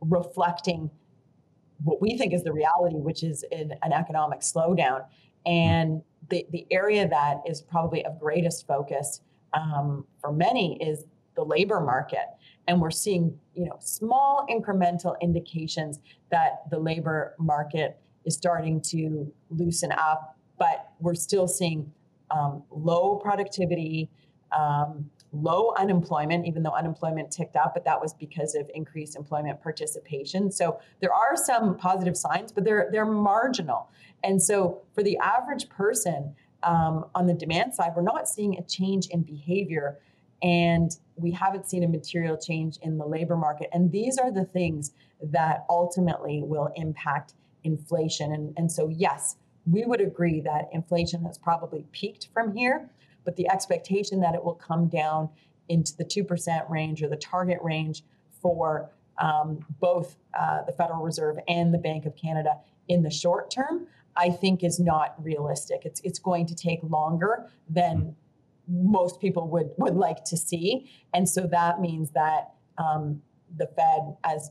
reflecting 0.00 0.90
what 1.84 2.00
we 2.00 2.16
think 2.16 2.32
is 2.32 2.44
the 2.44 2.52
reality, 2.52 2.96
which 2.96 3.22
is 3.22 3.44
an, 3.52 3.74
an 3.82 3.92
economic 3.92 4.40
slowdown. 4.40 5.04
And 5.46 6.02
the, 6.28 6.46
the 6.50 6.66
area 6.70 7.08
that 7.08 7.38
is 7.46 7.62
probably 7.62 8.04
of 8.04 8.20
greatest 8.20 8.66
focus 8.66 9.20
um, 9.52 10.06
for 10.20 10.32
many 10.32 10.80
is 10.82 11.04
the 11.34 11.44
labor 11.44 11.80
market. 11.80 12.26
And 12.68 12.80
we're 12.80 12.90
seeing, 12.90 13.38
you 13.54 13.64
know, 13.64 13.76
small 13.80 14.46
incremental 14.50 15.14
indications 15.20 15.98
that 16.30 16.62
the 16.70 16.78
labor 16.78 17.34
market 17.38 17.98
is 18.24 18.34
starting 18.34 18.80
to 18.82 19.32
loosen 19.48 19.92
up, 19.92 20.36
but 20.58 20.90
we're 21.00 21.14
still 21.14 21.48
seeing 21.48 21.90
um, 22.30 22.62
low 22.70 23.16
productivity, 23.16 24.10
um, 24.52 25.10
low 25.32 25.72
unemployment, 25.78 26.46
even 26.46 26.62
though 26.62 26.72
unemployment 26.72 27.30
ticked 27.30 27.56
up, 27.56 27.74
but 27.74 27.84
that 27.84 28.00
was 28.00 28.14
because 28.14 28.54
of 28.54 28.68
increased 28.74 29.16
employment 29.16 29.62
participation. 29.62 30.50
So 30.50 30.80
there 31.00 31.12
are 31.12 31.36
some 31.36 31.76
positive 31.76 32.16
signs, 32.16 32.52
but 32.52 32.64
they're 32.64 32.88
they're 32.90 33.06
marginal. 33.06 33.90
And 34.24 34.42
so 34.42 34.82
for 34.94 35.02
the 35.02 35.16
average 35.18 35.68
person 35.68 36.34
um, 36.62 37.06
on 37.14 37.26
the 37.26 37.34
demand 37.34 37.74
side, 37.74 37.92
we're 37.96 38.02
not 38.02 38.28
seeing 38.28 38.58
a 38.58 38.62
change 38.62 39.06
in 39.08 39.22
behavior. 39.22 39.98
And 40.42 40.90
we 41.16 41.30
haven't 41.32 41.68
seen 41.68 41.84
a 41.84 41.88
material 41.88 42.36
change 42.36 42.78
in 42.82 42.96
the 42.96 43.04
labor 43.04 43.36
market. 43.36 43.68
And 43.72 43.92
these 43.92 44.16
are 44.16 44.32
the 44.32 44.44
things 44.44 44.92
that 45.22 45.64
ultimately 45.68 46.42
will 46.42 46.70
impact 46.76 47.34
inflation. 47.62 48.32
And, 48.32 48.54
and 48.56 48.72
so, 48.72 48.88
yes, 48.88 49.36
we 49.70 49.84
would 49.84 50.00
agree 50.00 50.40
that 50.40 50.68
inflation 50.72 51.22
has 51.24 51.36
probably 51.36 51.84
peaked 51.92 52.28
from 52.32 52.56
here, 52.56 52.88
but 53.24 53.36
the 53.36 53.48
expectation 53.50 54.20
that 54.20 54.34
it 54.34 54.44
will 54.44 54.54
come 54.54 54.88
down 54.88 55.28
into 55.68 55.96
the 55.96 56.04
2% 56.04 56.68
range 56.68 57.02
or 57.02 57.08
the 57.08 57.16
target 57.16 57.58
range 57.62 58.02
for 58.42 58.90
um, 59.18 59.64
both 59.78 60.16
uh, 60.38 60.62
the 60.64 60.72
Federal 60.72 61.02
Reserve 61.02 61.38
and 61.46 61.72
the 61.72 61.78
Bank 61.78 62.06
of 62.06 62.16
Canada 62.16 62.56
in 62.88 63.02
the 63.02 63.10
short 63.10 63.50
term, 63.50 63.86
I 64.16 64.30
think 64.30 64.64
is 64.64 64.80
not 64.80 65.14
realistic. 65.22 65.82
It's, 65.84 66.00
it's 66.02 66.18
going 66.18 66.46
to 66.46 66.54
take 66.54 66.80
longer 66.82 67.48
than 67.68 68.16
most 68.66 69.20
people 69.20 69.48
would, 69.48 69.70
would 69.78 69.94
like 69.94 70.24
to 70.24 70.36
see. 70.36 70.90
And 71.14 71.28
so 71.28 71.46
that 71.48 71.80
means 71.80 72.10
that 72.12 72.52
um, 72.78 73.22
the 73.56 73.66
Fed, 73.66 74.16
as 74.24 74.50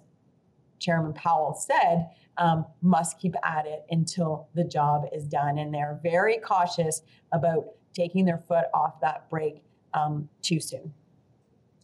Chairman 0.79 1.13
Powell 1.13 1.53
said, 1.53 2.09
um, 2.37 2.65
must 2.81 3.19
keep 3.19 3.35
at 3.43 3.65
it 3.65 3.85
until 3.89 4.47
the 4.55 4.63
job 4.63 5.05
is 5.13 5.25
done. 5.25 5.57
And 5.57 5.73
they're 5.73 5.99
very 6.01 6.37
cautious 6.37 7.01
about 7.31 7.65
taking 7.93 8.25
their 8.25 8.37
foot 8.47 8.65
off 8.73 8.99
that 9.01 9.29
brake 9.29 9.61
um, 9.93 10.29
too 10.41 10.59
soon. 10.59 10.93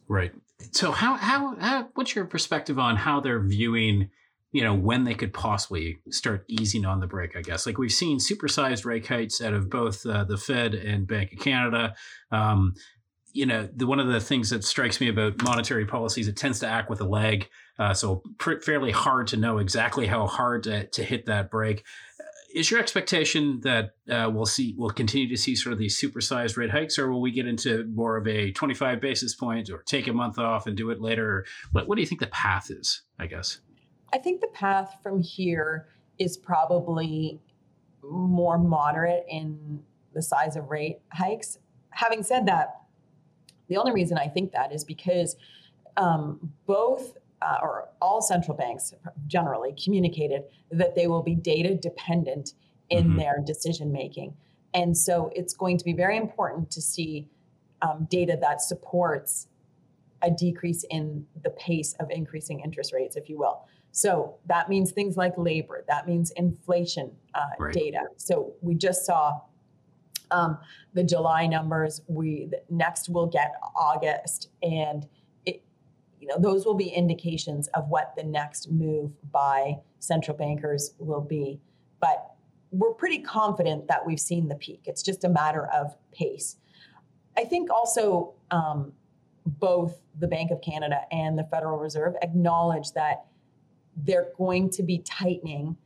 Right. 0.08 0.32
So, 0.72 0.92
how, 0.92 1.16
how, 1.16 1.56
how, 1.56 1.90
what's 1.96 2.16
your 2.16 2.26
perspective 2.26 2.80
on 2.80 2.96
how 2.96 3.20
they're 3.20 3.42
viewing, 3.42 4.10
you 4.52 4.64
know, 4.64 4.74
when 4.74 5.04
they 5.04 5.14
could 5.14 5.34
possibly 5.34 5.98
start 6.10 6.46
easing 6.48 6.86
on 6.86 7.00
the 7.00 7.08
brake? 7.08 7.36
I 7.36 7.42
guess 7.42 7.66
like 7.66 7.78
we've 7.78 7.92
seen 7.92 8.20
supersized 8.20 8.86
rate 8.86 9.06
hikes 9.06 9.42
out 9.42 9.54
of 9.54 9.70
both 9.70 10.06
uh, 10.06 10.24
the 10.24 10.38
Fed 10.38 10.74
and 10.74 11.08
Bank 11.08 11.34
of 11.34 11.40
Canada. 11.40 11.96
Um, 12.32 12.76
you 13.34 13.46
know, 13.46 13.68
the, 13.76 13.86
one 13.86 14.00
of 14.00 14.08
the 14.08 14.22
things 14.22 14.50
that 14.52 14.64
strikes 14.64 15.02
me 15.02 15.10
about 15.10 15.44
monetary 15.44 15.86
policies, 15.86 16.30
it 16.30 16.38
tends 16.38 16.60
to 16.60 16.68
act 16.68 16.90
with 16.90 17.02
a 17.02 17.06
lag. 17.06 17.50
Uh, 17.78 17.94
so 17.94 18.24
pr- 18.38 18.62
fairly 18.62 18.92
hard 18.92 19.28
to 19.28 19.36
know 19.38 19.58
exactly 19.58 20.06
how 20.06 20.26
hard 20.26 20.64
to, 20.64 20.88
to 20.88 21.04
hit 21.04 21.26
that 21.26 21.52
brake. 21.52 21.84
Is 22.56 22.72
your 22.72 22.80
expectation 22.80 23.60
that 23.64 23.96
uh, 24.10 24.32
we'll 24.34 24.46
see 24.46 24.76
we'll 24.78 24.90
continue 24.90 25.28
to 25.28 25.36
see 25.36 25.56
sort 25.56 25.74
of 25.74 25.80
these 25.80 26.00
supersized 26.00 26.56
rate 26.56 26.72
hikes, 26.72 26.98
or 26.98 27.12
will 27.12 27.20
we 27.20 27.32
get 27.32 27.46
into 27.46 27.84
more 27.94 28.16
of 28.16 28.26
a 28.28 28.52
25 28.54 29.02
basis 29.02 29.36
points, 29.36 29.70
or 29.70 29.84
take 29.84 30.08
a 30.08 30.14
month 30.14 30.40
off 30.40 30.66
and 30.66 30.78
do 30.78 30.90
it 30.90 31.02
later? 31.02 31.46
What, 31.74 31.90
what 31.90 31.96
do 31.96 32.02
you 32.02 32.08
think 32.08 32.22
the 32.22 32.28
path 32.28 32.72
is? 32.72 33.02
I 33.20 33.28
guess. 33.28 33.60
I 34.14 34.20
think 34.20 34.40
the 34.40 34.48
path 34.48 34.96
from 35.04 35.22
here 35.22 35.90
is 36.18 36.38
probably 36.38 37.42
more 38.02 38.58
moderate 38.58 39.26
in 39.30 39.82
the 40.14 40.22
size 40.22 40.56
of 40.56 40.70
rate 40.70 41.00
hikes. 41.12 41.58
Having 41.90 42.24
said 42.24 42.46
that, 42.46 42.82
the 43.68 43.76
only 43.76 43.92
reason 43.92 44.18
I 44.18 44.28
think 44.28 44.54
that 44.54 44.72
is 44.72 44.86
because 44.86 45.36
um, 45.98 46.54
both 46.66 47.18
uh, 47.46 47.58
or 47.62 47.90
all 48.02 48.22
central 48.22 48.58
banks 48.58 48.94
generally 49.28 49.74
communicated 49.82 50.44
that 50.72 50.96
they 50.96 51.08
will 51.08 51.22
be 51.22 51.36
data 51.36 51.76
dependent 51.76 52.54
in 52.90 53.10
mm-hmm. 53.10 53.18
their 53.18 53.44
decision 53.46 53.92
making. 53.92 54.34
And 54.74 54.98
so 54.98 55.30
it's 55.36 55.54
going 55.54 55.78
to 55.78 55.86
be 55.86 55.94
very 55.94 56.18
important 56.18 56.72
to 56.72 56.82
see 56.82 57.30
um, 57.82 58.08
data 58.10 58.38
that 58.42 58.62
supports 58.62 59.48
a 60.22 60.32
decrease 60.32 60.84
in 60.90 61.26
the 61.44 61.52
pace 61.52 61.94
of 62.00 62.10
increasing 62.10 62.62
interest 62.62 62.92
rates, 62.94 63.16
if 63.16 63.30
you 63.30 63.38
will. 63.38 63.68
So 63.92 64.36
that 64.48 64.68
means 64.68 64.92
things 64.92 65.16
like 65.16 65.34
labor, 65.38 65.86
that 65.88 66.08
means 66.08 66.32
inflation 66.32 67.12
uh, 67.34 67.42
right. 67.60 67.74
data. 67.74 68.02
So 68.18 68.54
we 68.62 68.76
just 68.76 69.06
saw 69.06 69.40
um, 70.32 70.58
the 70.94 71.04
July 71.04 71.48
numbers. 71.48 72.02
We 72.08 72.50
next 72.70 73.08
we'll 73.08 73.28
get 73.28 73.54
August, 73.76 74.50
and 74.62 75.08
you 76.26 76.34
know 76.34 76.42
those 76.42 76.66
will 76.66 76.76
be 76.76 76.88
indications 76.88 77.68
of 77.70 77.88
what 77.90 78.14
the 78.18 78.24
next 78.24 78.72
move 78.72 79.12
by 79.32 79.76
central 80.00 80.36
bankers 80.36 80.96
will 80.98 81.22
be. 81.22 81.60
But 82.00 82.32
we're 82.72 82.94
pretty 82.94 83.20
confident 83.20 83.88
that 83.88 84.06
we've 84.06 84.20
seen 84.20 84.48
the 84.48 84.56
peak. 84.56 84.82
It's 84.86 85.04
just 85.04 85.24
a 85.24 85.30
matter 85.30 85.68
of 85.68 85.96
pace. 86.12 86.58
I 87.38 87.44
think 87.44 87.70
also 87.70 88.34
um, 88.50 88.94
both 89.46 90.00
the 90.18 90.28
Bank 90.28 90.50
of 90.50 90.62
Canada 90.62 91.02
and 91.12 91.38
the 91.38 91.44
Federal 91.44 91.78
Reserve 91.78 92.16
acknowledge 92.24 92.92
that 92.94 93.26
they're 93.96 94.30
going 94.36 94.72
to 94.72 94.84
be 94.84 95.00
tightening 95.00 95.78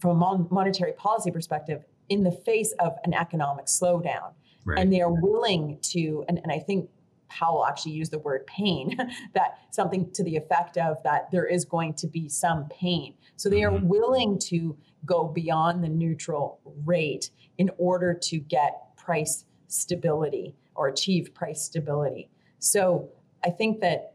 from 0.00 0.22
a 0.22 0.46
monetary 0.50 0.92
policy 0.92 1.30
perspective 1.30 1.84
in 2.10 2.24
the 2.24 2.30
face 2.30 2.74
of 2.78 2.92
an 3.04 3.14
economic 3.14 3.66
slowdown. 3.66 4.34
Right. 4.64 4.78
And 4.78 4.92
they 4.92 5.00
are 5.00 5.10
willing 5.10 5.78
to, 5.82 6.24
and, 6.28 6.38
and 6.42 6.52
I 6.52 6.58
think 6.58 6.90
Powell 7.32 7.66
actually 7.66 7.92
used 7.92 8.12
the 8.12 8.18
word 8.18 8.46
pain, 8.46 8.96
that 9.34 9.58
something 9.70 10.10
to 10.12 10.22
the 10.22 10.36
effect 10.36 10.76
of 10.76 11.02
that 11.04 11.30
there 11.30 11.46
is 11.46 11.64
going 11.64 11.94
to 11.94 12.06
be 12.06 12.28
some 12.28 12.68
pain. 12.68 13.14
So 13.36 13.48
they 13.48 13.64
are 13.64 13.72
mm-hmm. 13.72 13.88
willing 13.88 14.38
to 14.50 14.76
go 15.04 15.24
beyond 15.24 15.82
the 15.82 15.88
neutral 15.88 16.60
rate 16.84 17.30
in 17.58 17.70
order 17.78 18.14
to 18.14 18.38
get 18.38 18.96
price 18.96 19.44
stability 19.68 20.54
or 20.74 20.88
achieve 20.88 21.34
price 21.34 21.62
stability. 21.62 22.30
So 22.58 23.08
I 23.44 23.50
think 23.50 23.80
that 23.80 24.14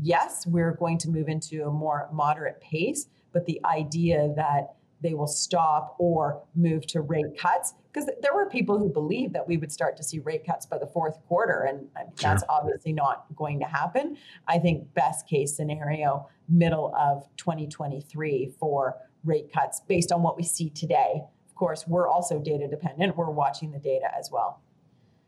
yes, 0.00 0.46
we're 0.46 0.72
going 0.72 0.98
to 0.98 1.08
move 1.08 1.28
into 1.28 1.66
a 1.66 1.70
more 1.70 2.08
moderate 2.12 2.60
pace, 2.60 3.06
but 3.32 3.46
the 3.46 3.60
idea 3.64 4.32
that 4.36 4.74
they 5.00 5.14
will 5.14 5.26
stop 5.26 5.94
or 5.98 6.42
move 6.54 6.86
to 6.88 7.00
rate 7.00 7.38
cuts. 7.38 7.74
Because 7.92 8.08
there 8.20 8.34
were 8.34 8.48
people 8.48 8.78
who 8.78 8.88
believed 8.88 9.34
that 9.34 9.46
we 9.46 9.56
would 9.56 9.72
start 9.72 9.96
to 9.96 10.02
see 10.02 10.18
rate 10.18 10.44
cuts 10.44 10.66
by 10.66 10.78
the 10.78 10.86
fourth 10.86 11.18
quarter 11.26 11.62
and 11.68 11.88
sure. 11.96 12.08
that's 12.20 12.44
obviously 12.48 12.92
not 12.92 13.26
going 13.36 13.60
to 13.60 13.66
happen. 13.66 14.16
I 14.46 14.58
think 14.58 14.92
best 14.94 15.28
case 15.28 15.56
scenario 15.56 16.28
middle 16.48 16.94
of 16.98 17.28
2023 17.36 18.54
for 18.58 18.96
rate 19.24 19.52
cuts 19.52 19.80
based 19.88 20.12
on 20.12 20.22
what 20.22 20.36
we 20.36 20.42
see 20.42 20.70
today. 20.70 21.22
Of 21.48 21.54
course 21.54 21.86
we're 21.86 22.08
also 22.08 22.38
data 22.38 22.68
dependent. 22.68 23.16
We're 23.16 23.30
watching 23.30 23.72
the 23.72 23.78
data 23.78 24.06
as 24.16 24.30
well. 24.30 24.62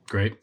Great. 0.09 0.37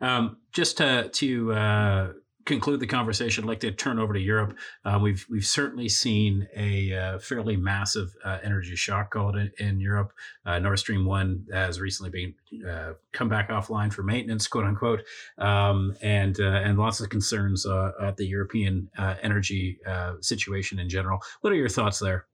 Um, 0.00 0.38
just 0.52 0.78
to 0.78 1.08
to 1.08 1.52
uh 1.52 2.12
conclude 2.48 2.80
the 2.80 2.86
conversation, 2.86 3.44
I'd 3.44 3.48
like 3.48 3.60
to 3.60 3.70
turn 3.70 3.98
over 3.98 4.14
to 4.14 4.18
Europe. 4.18 4.56
Uh, 4.84 4.98
we've 5.00 5.24
we've 5.30 5.46
certainly 5.46 5.88
seen 5.88 6.48
a 6.56 6.92
uh, 6.94 7.18
fairly 7.18 7.56
massive 7.56 8.16
uh, 8.24 8.38
energy 8.42 8.74
shock 8.74 9.10
called 9.12 9.36
in, 9.36 9.52
in 9.58 9.78
Europe. 9.78 10.12
Uh, 10.44 10.58
Nord 10.58 10.78
Stream 10.78 11.04
one 11.04 11.44
has 11.52 11.78
recently 11.78 12.10
been 12.10 12.66
uh, 12.68 12.94
come 13.12 13.28
back 13.28 13.50
offline 13.50 13.92
for 13.92 14.02
maintenance, 14.02 14.48
quote 14.48 14.64
unquote, 14.64 15.02
um, 15.36 15.94
and 16.02 16.40
uh, 16.40 16.44
and 16.44 16.78
lots 16.78 17.00
of 17.00 17.10
concerns 17.10 17.66
at 18.02 18.16
the 18.16 18.26
European 18.26 18.90
energy 19.22 19.78
situation 20.20 20.78
in 20.78 20.88
general. 20.88 21.20
What 21.42 21.52
are 21.52 21.56
your 21.56 21.68
thoughts 21.68 21.98
there? 21.98 22.26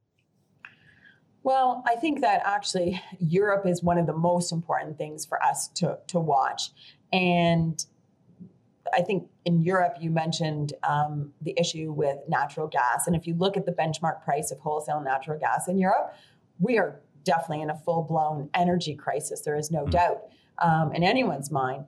Well, 1.43 1.83
I 1.87 1.97
think 1.97 2.21
that 2.23 2.41
actually 2.45 3.03
Europe 3.19 3.67
is 3.67 3.83
one 3.83 3.99
of 3.99 4.07
the 4.07 4.17
most 4.17 4.53
important 4.53 4.97
things 4.97 5.27
for 5.27 5.43
us 5.43 5.69
to 5.75 5.99
to 6.07 6.21
watch, 6.21 6.71
and 7.13 7.85
I 8.93 9.01
think 9.03 9.29
in 9.45 9.63
Europe, 9.63 9.97
you 10.01 10.11
mentioned 10.11 10.75
um, 10.83 11.33
the 11.41 11.55
issue 11.59 11.93
with 11.93 12.19
natural 12.29 12.67
gas. 12.67 13.07
And 13.07 13.17
if 13.17 13.27
you 13.27 13.35
look 13.35 13.57
at 13.57 13.65
the 13.67 13.73
benchmark 13.73 14.23
price 14.25 14.51
of 14.51 14.59
wholesale 14.59 15.01
natural 15.01 15.39
gas 15.39 15.69
in 15.69 15.79
Europe, 15.79 16.15
we 16.59 16.79
are 16.79 17.01
definitely 17.25 17.63
in 17.63 17.71
a 17.71 17.79
full 17.79 18.03
blown 18.03 18.51
energy 18.55 18.95
crisis. 18.95 19.41
There 19.41 19.57
is 19.57 19.71
no 19.71 19.85
mm. 19.85 19.91
doubt 19.91 20.23
um, 20.59 20.93
in 20.93 21.03
anyone's 21.03 21.51
mind. 21.51 21.87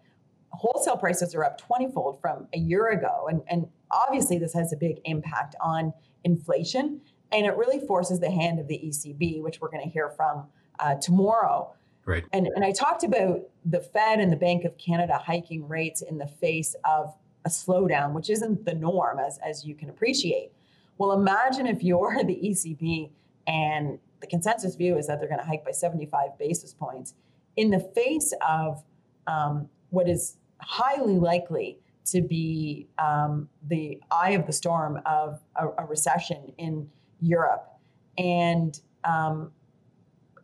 Wholesale 0.50 0.96
prices 0.96 1.34
are 1.34 1.44
up 1.44 1.58
20 1.58 1.90
fold 1.92 2.20
from 2.20 2.48
a 2.54 2.58
year 2.58 2.88
ago. 2.88 3.26
And, 3.28 3.42
and 3.48 3.68
obviously, 3.90 4.38
this 4.38 4.54
has 4.54 4.72
a 4.72 4.76
big 4.76 5.00
impact 5.04 5.54
on 5.60 5.92
inflation. 6.24 7.02
And 7.32 7.44
it 7.44 7.56
really 7.56 7.84
forces 7.86 8.20
the 8.20 8.30
hand 8.30 8.58
of 8.58 8.68
the 8.68 8.78
ECB, 8.78 9.42
which 9.42 9.60
we're 9.60 9.68
going 9.68 9.82
to 9.82 9.90
hear 9.90 10.08
from 10.08 10.46
uh, 10.78 10.94
tomorrow. 10.94 11.74
Right. 12.06 12.24
And, 12.32 12.46
and 12.46 12.64
I 12.64 12.70
talked 12.70 13.02
about 13.02 13.40
the 13.64 13.80
Fed 13.80 14.20
and 14.20 14.32
the 14.32 14.36
Bank 14.36 14.64
of 14.64 14.78
Canada 14.78 15.18
hiking 15.18 15.66
rates 15.66 16.02
in 16.02 16.18
the 16.18 16.26
face 16.26 16.76
of 16.84 17.12
a 17.44 17.48
slowdown, 17.48 18.12
which 18.12 18.30
isn't 18.30 18.64
the 18.64 18.74
norm, 18.74 19.18
as, 19.18 19.38
as 19.44 19.66
you 19.66 19.74
can 19.74 19.90
appreciate. 19.90 20.52
Well, 20.98 21.12
imagine 21.12 21.66
if 21.66 21.82
you're 21.82 22.22
the 22.24 22.36
ECB 22.36 23.10
and 23.46 23.98
the 24.20 24.26
consensus 24.28 24.76
view 24.76 24.96
is 24.96 25.08
that 25.08 25.18
they're 25.18 25.28
going 25.28 25.40
to 25.40 25.46
hike 25.46 25.64
by 25.64 25.72
75 25.72 26.38
basis 26.38 26.72
points 26.72 27.14
in 27.56 27.70
the 27.70 27.80
face 27.80 28.32
of 28.46 28.82
um, 29.26 29.68
what 29.90 30.08
is 30.08 30.36
highly 30.60 31.18
likely 31.18 31.78
to 32.06 32.22
be 32.22 32.86
um, 32.98 33.48
the 33.68 34.00
eye 34.10 34.30
of 34.30 34.46
the 34.46 34.52
storm 34.52 35.00
of 35.06 35.40
a, 35.56 35.68
a 35.78 35.86
recession 35.86 36.52
in 36.56 36.88
Europe. 37.20 37.68
And 38.16 38.80
um, 39.04 39.50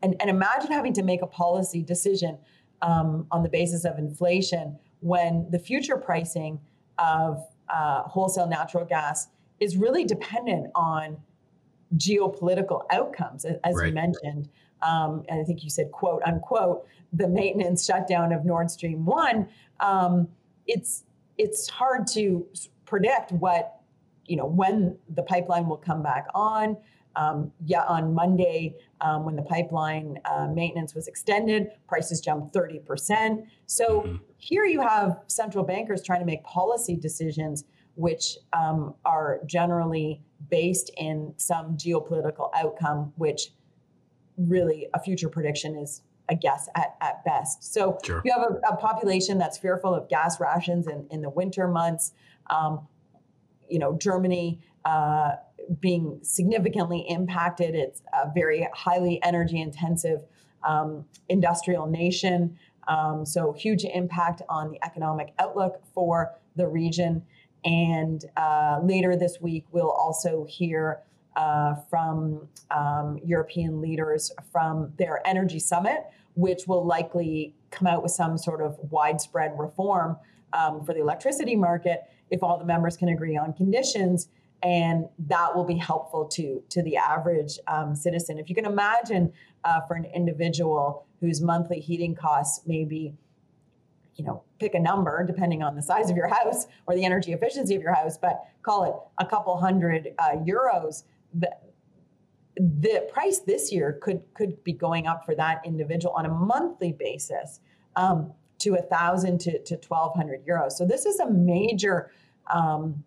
and, 0.03 0.17
and 0.21 0.29
imagine 0.29 0.73
having 0.73 0.93
to 0.95 1.03
make 1.03 1.23
a 1.23 1.27
policy 1.27 1.83
decision 1.83 2.39
um, 2.83 3.27
on 3.31 3.43
the 3.43 3.49
basis 3.49 3.85
of 3.85 3.99
inflation 3.99 4.79
when 5.01 5.47
the 5.51 5.59
future 5.59 5.97
pricing 5.97 6.61
of 6.99 7.45
uh, 7.73 8.03
wholesale 8.03 8.49
natural 8.49 8.85
gas 8.85 9.29
is 9.61 9.77
really 9.77 10.05
dependent 10.05 10.71
on 10.75 11.17
geopolitical 11.97 12.83
outcomes, 12.91 13.45
as 13.45 13.75
right. 13.75 13.89
you 13.89 13.93
mentioned. 13.93 14.49
Um, 14.83 15.25
and 15.29 15.41
I 15.41 15.45
think 15.45 15.63
you 15.63 15.71
said, 15.71 15.93
quote 15.93 16.23
unquote, 16.27 16.87
the 17.13 17.29
maintenance 17.29 17.85
shutdown 17.85 18.33
of 18.33 18.45
Nord 18.45 18.71
Stream 18.71 19.05
1. 19.05 19.49
Um, 19.81 20.29
it's 20.67 21.05
it's 21.39 21.69
hard 21.69 22.07
to 22.07 22.47
predict 22.85 23.33
what 23.33 23.81
you 24.27 24.37
know 24.37 24.47
when 24.47 24.97
the 25.09 25.23
pipeline 25.23 25.69
will 25.69 25.77
come 25.77 26.03
back 26.03 26.27
on. 26.35 26.77
Um, 27.17 27.53
yeah, 27.65 27.85
on 27.85 28.15
Monday, 28.15 28.75
um, 29.01 29.25
when 29.25 29.37
the 29.37 29.43
pipeline 29.43 30.19
uh, 30.25 30.49
maintenance 30.49 30.95
was 30.95 31.09
extended, 31.09 31.73
prices 31.87 32.21
jumped 32.21 32.55
30%. 32.55 33.47
So 33.67 34.01
mm-hmm. 34.01 34.17
here 34.39 34.65
you 34.65 34.81
have 34.81 35.21
central 35.27 35.65
bankers 35.65 36.03
trying 36.03 36.21
to 36.21 36.27
make 36.27 36.43
policy 36.45 36.97
decisions, 36.97 37.65
which 37.95 38.39
um, 38.53 38.95
are 39.05 39.41
generally 39.47 40.23
based 40.51 40.91
in 40.97 41.35
some 41.37 41.77
geopolitical 41.77 42.51
outcome, 42.55 43.13
which 43.17 43.53
really 44.37 44.89
a 44.95 45.01
future 45.01 45.29
prediction 45.29 45.77
is 45.77 46.03
a 46.29 46.35
guess 46.35 46.69
at, 46.75 46.97
at 47.01 47.25
best. 47.25 47.73
So 47.73 47.99
sure. 48.05 48.23
you 48.25 48.33
have 48.33 48.43
a, 48.43 48.75
a, 48.75 48.77
population 48.77 49.39
that's 49.39 49.59
fearful 49.59 49.95
of 49.95 50.09
gas 50.09 50.41
rations 50.41 50.87
in, 50.87 51.07
in 51.11 51.21
the 51.21 51.29
winter 51.29 51.69
months. 51.69 52.13
Um, 52.49 52.87
you 53.69 53.79
know, 53.79 53.97
Germany 53.97 54.61
uh, 54.85 55.33
being 55.81 56.19
significantly 56.23 57.05
impacted. 57.09 57.75
It's 57.75 58.03
a 58.13 58.31
very 58.35 58.69
highly 58.75 59.23
energy 59.23 59.61
intensive 59.61 60.23
um, 60.65 61.05
industrial 61.29 61.87
nation. 61.87 62.59
Um, 62.89 63.25
so, 63.25 63.53
huge 63.53 63.85
impact 63.85 64.43
on 64.49 64.73
the 64.73 64.85
economic 64.85 65.35
outlook 65.39 65.83
for 65.95 66.33
the 66.57 66.67
region. 66.67 67.23
And 67.65 68.25
uh, 68.37 68.81
later 68.83 69.17
this 69.17 69.41
week, 69.41 69.65
we'll 69.71 69.91
also 69.91 70.45
hear 70.49 71.01
uh, 71.37 71.77
from 71.89 72.49
um, 72.71 73.19
European 73.25 73.81
leaders 73.81 74.33
from 74.51 74.93
their 74.99 75.27
energy 75.27 75.61
summit, 75.61 76.05
which 76.35 76.67
will 76.67 76.85
likely 76.85 77.55
come 77.71 77.87
out 77.87 78.03
with 78.03 78.13
some 78.13 78.37
sort 78.37 78.61
of 78.61 78.77
widespread 78.91 79.53
reform 79.57 80.17
um, 80.53 80.85
for 80.85 80.93
the 80.93 81.01
electricity 81.01 81.57
market 81.57 82.03
if 82.31 82.43
all 82.43 82.59
the 82.59 82.65
members 82.65 82.97
can 82.97 83.09
agree 83.09 83.37
on 83.37 83.53
conditions 83.53 84.29
and 84.63 85.09
that 85.19 85.55
will 85.55 85.65
be 85.65 85.77
helpful 85.77 86.25
to 86.27 86.63
to 86.69 86.83
the 86.83 86.97
average 86.97 87.59
um, 87.67 87.95
citizen. 87.95 88.39
If 88.39 88.49
you 88.49 88.55
can 88.55 88.65
imagine 88.65 89.33
uh, 89.65 89.81
for 89.87 89.95
an 89.95 90.05
individual 90.05 91.07
whose 91.21 91.41
monthly 91.41 91.81
heating 91.81 92.15
costs 92.15 92.67
may 92.67 92.85
be, 92.85 93.15
you 94.17 94.25
know, 94.25 94.43
pick 94.59 94.75
a 94.75 94.81
number 94.81 95.25
depending 95.25 95.63
on 95.63 95.75
the 95.75 95.83
size 95.83 96.11
of 96.11 96.17
your 96.17 96.29
house 96.29 96.67
or 96.87 96.95
the 96.95 97.05
energy 97.05 97.33
efficiency 97.33 97.75
of 97.75 97.83
your 97.83 97.95
house, 97.95 98.17
but 98.17 98.45
call 98.63 98.85
it 98.85 98.95
a 99.25 99.27
couple 99.27 99.57
hundred 99.57 100.15
uh, 100.19 100.37
euros. 100.45 101.05
The, 101.35 101.51
the 102.57 103.09
price 103.13 103.39
this 103.39 103.73
year 103.73 103.99
could 104.03 104.23
could 104.35 104.63
be 104.63 104.73
going 104.73 105.07
up 105.07 105.25
for 105.25 105.35
that 105.35 105.63
individual 105.65 106.15
on 106.15 106.27
a 106.27 106.29
monthly 106.29 106.93
basis 106.93 107.61
um, 107.97 108.33
to 108.59 108.75
a 108.75 108.83
thousand 108.83 109.39
to 109.41 109.59
to 109.65 109.77
twelve 109.77 110.15
hundred 110.15 110.47
euros. 110.47 110.73
So 110.73 110.85
this 110.87 111.07
is 111.07 111.19
a 111.19 111.31
major 111.31 112.13
um, 112.53 113.03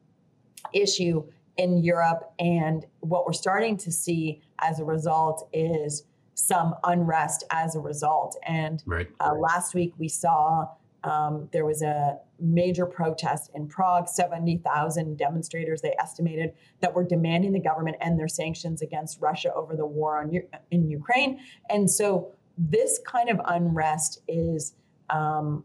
issue 0.73 1.23
in 1.57 1.83
Europe. 1.83 2.31
And 2.39 2.85
what 2.99 3.25
we're 3.25 3.33
starting 3.33 3.77
to 3.77 3.91
see 3.91 4.41
as 4.59 4.79
a 4.79 4.85
result 4.85 5.47
is 5.53 6.03
some 6.33 6.75
unrest 6.83 7.43
as 7.49 7.75
a 7.75 7.79
result. 7.79 8.37
And 8.45 8.83
right. 8.85 9.07
uh, 9.19 9.33
last 9.33 9.73
week 9.73 9.93
we 9.97 10.09
saw 10.09 10.67
um, 11.05 11.49
there 11.53 11.65
was 11.65 11.81
a 11.81 12.17
major 12.39 12.85
protest 12.85 13.51
in 13.53 13.67
Prague, 13.67 14.09
70,000 14.09 15.17
demonstrators, 15.17 15.81
they 15.81 15.95
estimated, 15.99 16.53
that 16.81 16.93
were 16.93 17.03
demanding 17.03 17.53
the 17.53 17.59
government 17.59 17.95
end 18.01 18.19
their 18.19 18.27
sanctions 18.27 18.81
against 18.81 19.21
Russia 19.21 19.53
over 19.53 19.75
the 19.75 19.85
war 19.85 20.19
on, 20.19 20.31
in 20.71 20.89
Ukraine. 20.89 21.39
And 21.69 21.89
so 21.89 22.33
this 22.57 22.99
kind 23.05 23.29
of 23.29 23.39
unrest 23.45 24.21
is 24.27 24.73
um, 25.09 25.63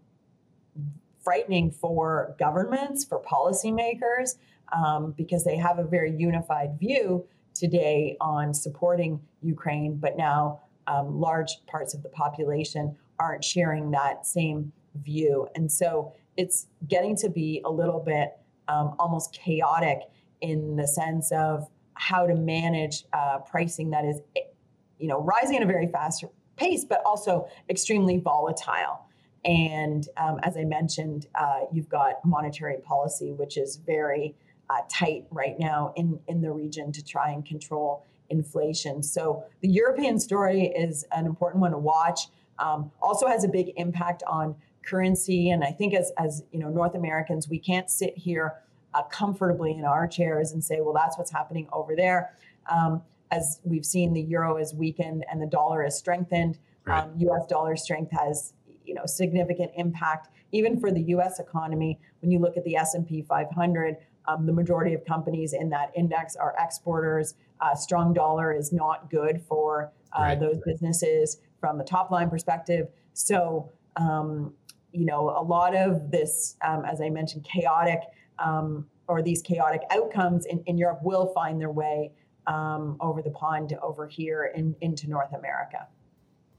frightening 1.23 1.71
for 1.71 2.37
governments, 2.39 3.05
for 3.05 3.21
policymakers, 3.21 4.37
um, 4.73 5.15
because 5.17 5.45
they 5.45 5.57
have 5.57 5.79
a 5.79 5.85
very 5.85 6.15
unified 6.17 6.79
view 6.79 7.27
today 7.55 8.17
on 8.21 8.55
supporting 8.55 9.21
Ukraine, 9.43 9.97
but 9.97 10.17
now 10.17 10.61
um, 10.87 11.21
large 11.21 11.59
parts 11.67 11.95
of 11.95 12.03
the 12.03 12.09
population 12.09 12.97
aren't 13.19 13.45
sharing 13.45 13.91
that 13.91 14.27
same 14.27 14.73
view. 15.03 15.49
And 15.55 15.71
so 15.71 16.13
it's 16.37 16.67
getting 16.89 17.17
to 17.17 17.29
be 17.29 17.61
a 17.65 17.71
little 17.71 18.01
bit 18.01 18.39
um, 18.69 18.95
almost 18.99 19.33
chaotic 19.33 19.99
in 20.41 20.77
the 20.77 20.87
sense 20.87 21.33
of 21.33 21.69
how 21.95 22.27
to 22.27 22.35
manage 22.35 23.05
uh, 23.13 23.39
pricing 23.39 23.91
that 23.91 24.05
is, 24.05 24.21
you 24.99 25.07
know, 25.07 25.21
rising 25.21 25.57
at 25.57 25.63
a 25.63 25.67
very 25.67 25.87
fast 25.87 26.25
pace, 26.57 26.85
but 26.85 27.03
also 27.05 27.47
extremely 27.69 28.19
volatile. 28.19 29.05
And 29.45 30.07
um, 30.17 30.39
as 30.43 30.57
I 30.57 30.65
mentioned, 30.65 31.27
uh, 31.35 31.61
you've 31.73 31.89
got 31.89 32.25
monetary 32.25 32.79
policy, 32.79 33.33
which 33.33 33.57
is 33.57 33.77
very 33.77 34.35
uh, 34.71 34.83
tight 34.89 35.27
right 35.31 35.59
now 35.59 35.93
in, 35.97 36.19
in 36.29 36.41
the 36.41 36.51
region 36.51 36.93
to 36.93 37.05
try 37.05 37.31
and 37.31 37.45
control 37.45 38.07
inflation. 38.29 39.03
So 39.03 39.45
the 39.63 39.69
European 39.69 40.21
story 40.21 40.67
is 40.67 41.05
an 41.11 41.27
important 41.27 41.61
one 41.61 41.73
to 41.73 41.79
watch. 41.79 42.29
Um, 42.61 42.93
also 43.03 43.27
has 43.27 43.43
a 43.43 43.49
big 43.49 43.73
impact 43.77 44.23
on 44.29 44.55
currency, 44.87 45.51
and 45.51 45.65
I 45.65 45.73
think 45.73 45.95
as 45.95 46.13
as 46.19 46.45
you 46.53 46.61
know, 46.61 46.69
North 46.69 46.95
Americans, 46.95 47.49
we 47.49 47.59
can't 47.59 47.91
sit 47.91 48.17
here 48.17 48.55
uh, 48.95 49.03
comfortably 49.03 49.73
in 49.73 49.85
our 49.85 50.07
chairs 50.07 50.53
and 50.53 50.63
say, 50.63 50.81
well, 50.81 50.95
that's 50.95 51.19
what's 51.19 51.33
happening 51.33 51.69
over 51.73 51.97
there. 51.97 52.35
Um, 52.71 53.03
as 53.31 53.61
we've 53.65 53.87
seen, 53.87 54.13
the 54.13 54.21
euro 54.21 54.59
has 54.59 54.75
weakened 54.75 55.25
and 55.31 55.41
the 55.41 55.47
dollar 55.47 55.83
has 55.83 55.97
strengthened. 55.99 56.59
Right. 56.85 57.03
Um, 57.03 57.13
U.S. 57.19 57.47
dollar 57.47 57.77
strength 57.77 58.13
has 58.13 58.53
you 58.85 58.95
know 58.95 59.07
significant 59.07 59.73
impact 59.77 60.29
even 60.53 60.79
for 60.81 60.91
the 60.91 61.03
U.S. 61.03 61.39
economy. 61.39 61.99
When 62.21 62.31
you 62.31 62.39
look 62.39 62.57
at 62.57 62.65
the 62.65 62.77
S&P 62.77 63.23
500, 63.23 63.97
um, 64.31 64.47
the 64.47 64.53
majority 64.53 64.95
of 64.95 65.05
companies 65.05 65.53
in 65.53 65.71
that 65.71 65.91
index 65.97 66.37
are 66.37 66.55
exporters. 66.59 67.35
Uh, 67.61 67.75
strong 67.75 68.13
dollar 68.13 68.53
is 68.53 68.73
not 68.73 69.11
good 69.11 69.43
for 69.49 69.93
uh, 70.19 70.23
right. 70.23 70.41
those 70.41 70.59
businesses 70.65 71.39
from 71.61 71.79
the 71.79 71.85
top 71.85 72.11
line 72.11 72.31
perspective. 72.31 72.89
So, 73.13 73.71
um, 73.97 74.55
you 74.93 75.05
know, 75.05 75.31
a 75.31 75.43
lot 75.43 75.75
of 75.75 76.11
this, 76.11 76.57
um, 76.67 76.85
as 76.85 77.01
I 77.01 77.11
mentioned, 77.11 77.45
chaotic 77.45 78.01
um, 78.39 78.87
or 79.09 79.23
these 79.23 79.43
chaotic 79.43 79.83
outcomes 79.91 80.47
in, 80.47 80.63
in 80.67 80.79
Europe 80.79 81.01
will 81.03 81.33
find 81.35 81.61
their 81.61 81.71
way 81.71 82.13
um, 82.47 82.97
over 83.01 83.23
the 83.23 83.31
pond 83.31 83.77
over 83.83 84.09
here 84.09 84.53
in, 84.55 84.75
into 84.81 85.09
North 85.09 85.33
America. 85.33 85.87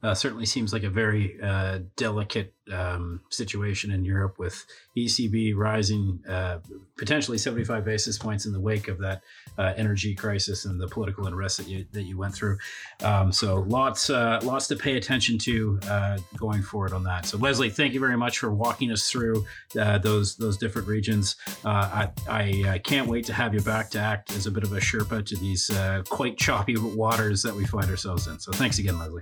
Uh, 0.04 0.16
certainly 0.16 0.46
seems 0.46 0.74
like 0.74 0.84
a 0.84 0.90
very 0.90 1.40
uh, 1.44 1.80
delicate 1.96 2.56
um, 2.72 3.22
situation 3.30 3.92
in 3.92 4.04
Europe 4.04 4.40
with 4.40 4.66
ECB 4.98 5.56
rising 5.56 6.20
uh, 6.28 6.60
potentially 6.98 7.38
75 7.38 7.86
basis 7.86 8.18
points 8.18 8.46
in 8.46 8.54
the 8.54 8.60
wake 8.60 8.88
of 8.88 8.98
that 9.00 9.22
uh, 9.58 9.74
energy 9.78 10.16
crisis 10.16 10.66
and 10.66 10.80
the 10.80 10.88
political 10.88 11.28
unrest 11.28 11.58
that 11.58 11.68
you 11.68 11.86
that 11.92 12.04
you 12.04 12.18
went 12.18 12.34
through. 12.34 12.58
Um, 13.04 13.32
so 13.32 13.60
lots 13.68 14.10
uh, 14.10 14.40
lots 14.44 14.68
to 14.68 14.76
pay 14.76 14.98
attention 14.98 15.38
to 15.40 15.80
uh, 15.88 16.18
going 16.38 16.62
forward 16.64 16.94
on 16.94 17.04
that. 17.04 17.26
So 17.26 17.38
Lesley, 17.38 17.70
thank 17.70 17.94
you 17.94 18.00
very 18.00 18.18
much 18.18 18.40
for 18.40 18.52
walking 18.52 18.92
us 18.92 19.10
through 19.10 19.46
those 19.74 20.36
those 20.36 20.58
different 20.58 20.88
regions. 20.88 21.36
I, 21.66 22.10
I 22.28 22.82
can't 22.84 23.08
wait 23.08 23.26
to 23.26 23.34
have 23.34 23.54
you 23.54 23.62
back 23.62 23.90
to 23.92 24.00
act 24.00 24.32
as 24.32 24.48
a 24.48 24.52
bit 24.52 24.64
of 24.64 24.74
a 24.74 24.80
Sherpa 24.80 25.26
to 25.26 25.36
these 25.36 25.70
quite 26.10 26.38
choppy 26.38 26.76
waters 26.78 27.44
that 27.44 27.54
we 27.54 27.66
find 27.66 27.90
ourselves 27.90 28.28
in. 28.28 28.40
So 28.40 28.52
thanks 28.52 28.80
again, 28.80 28.98
Lesley. 28.98 29.22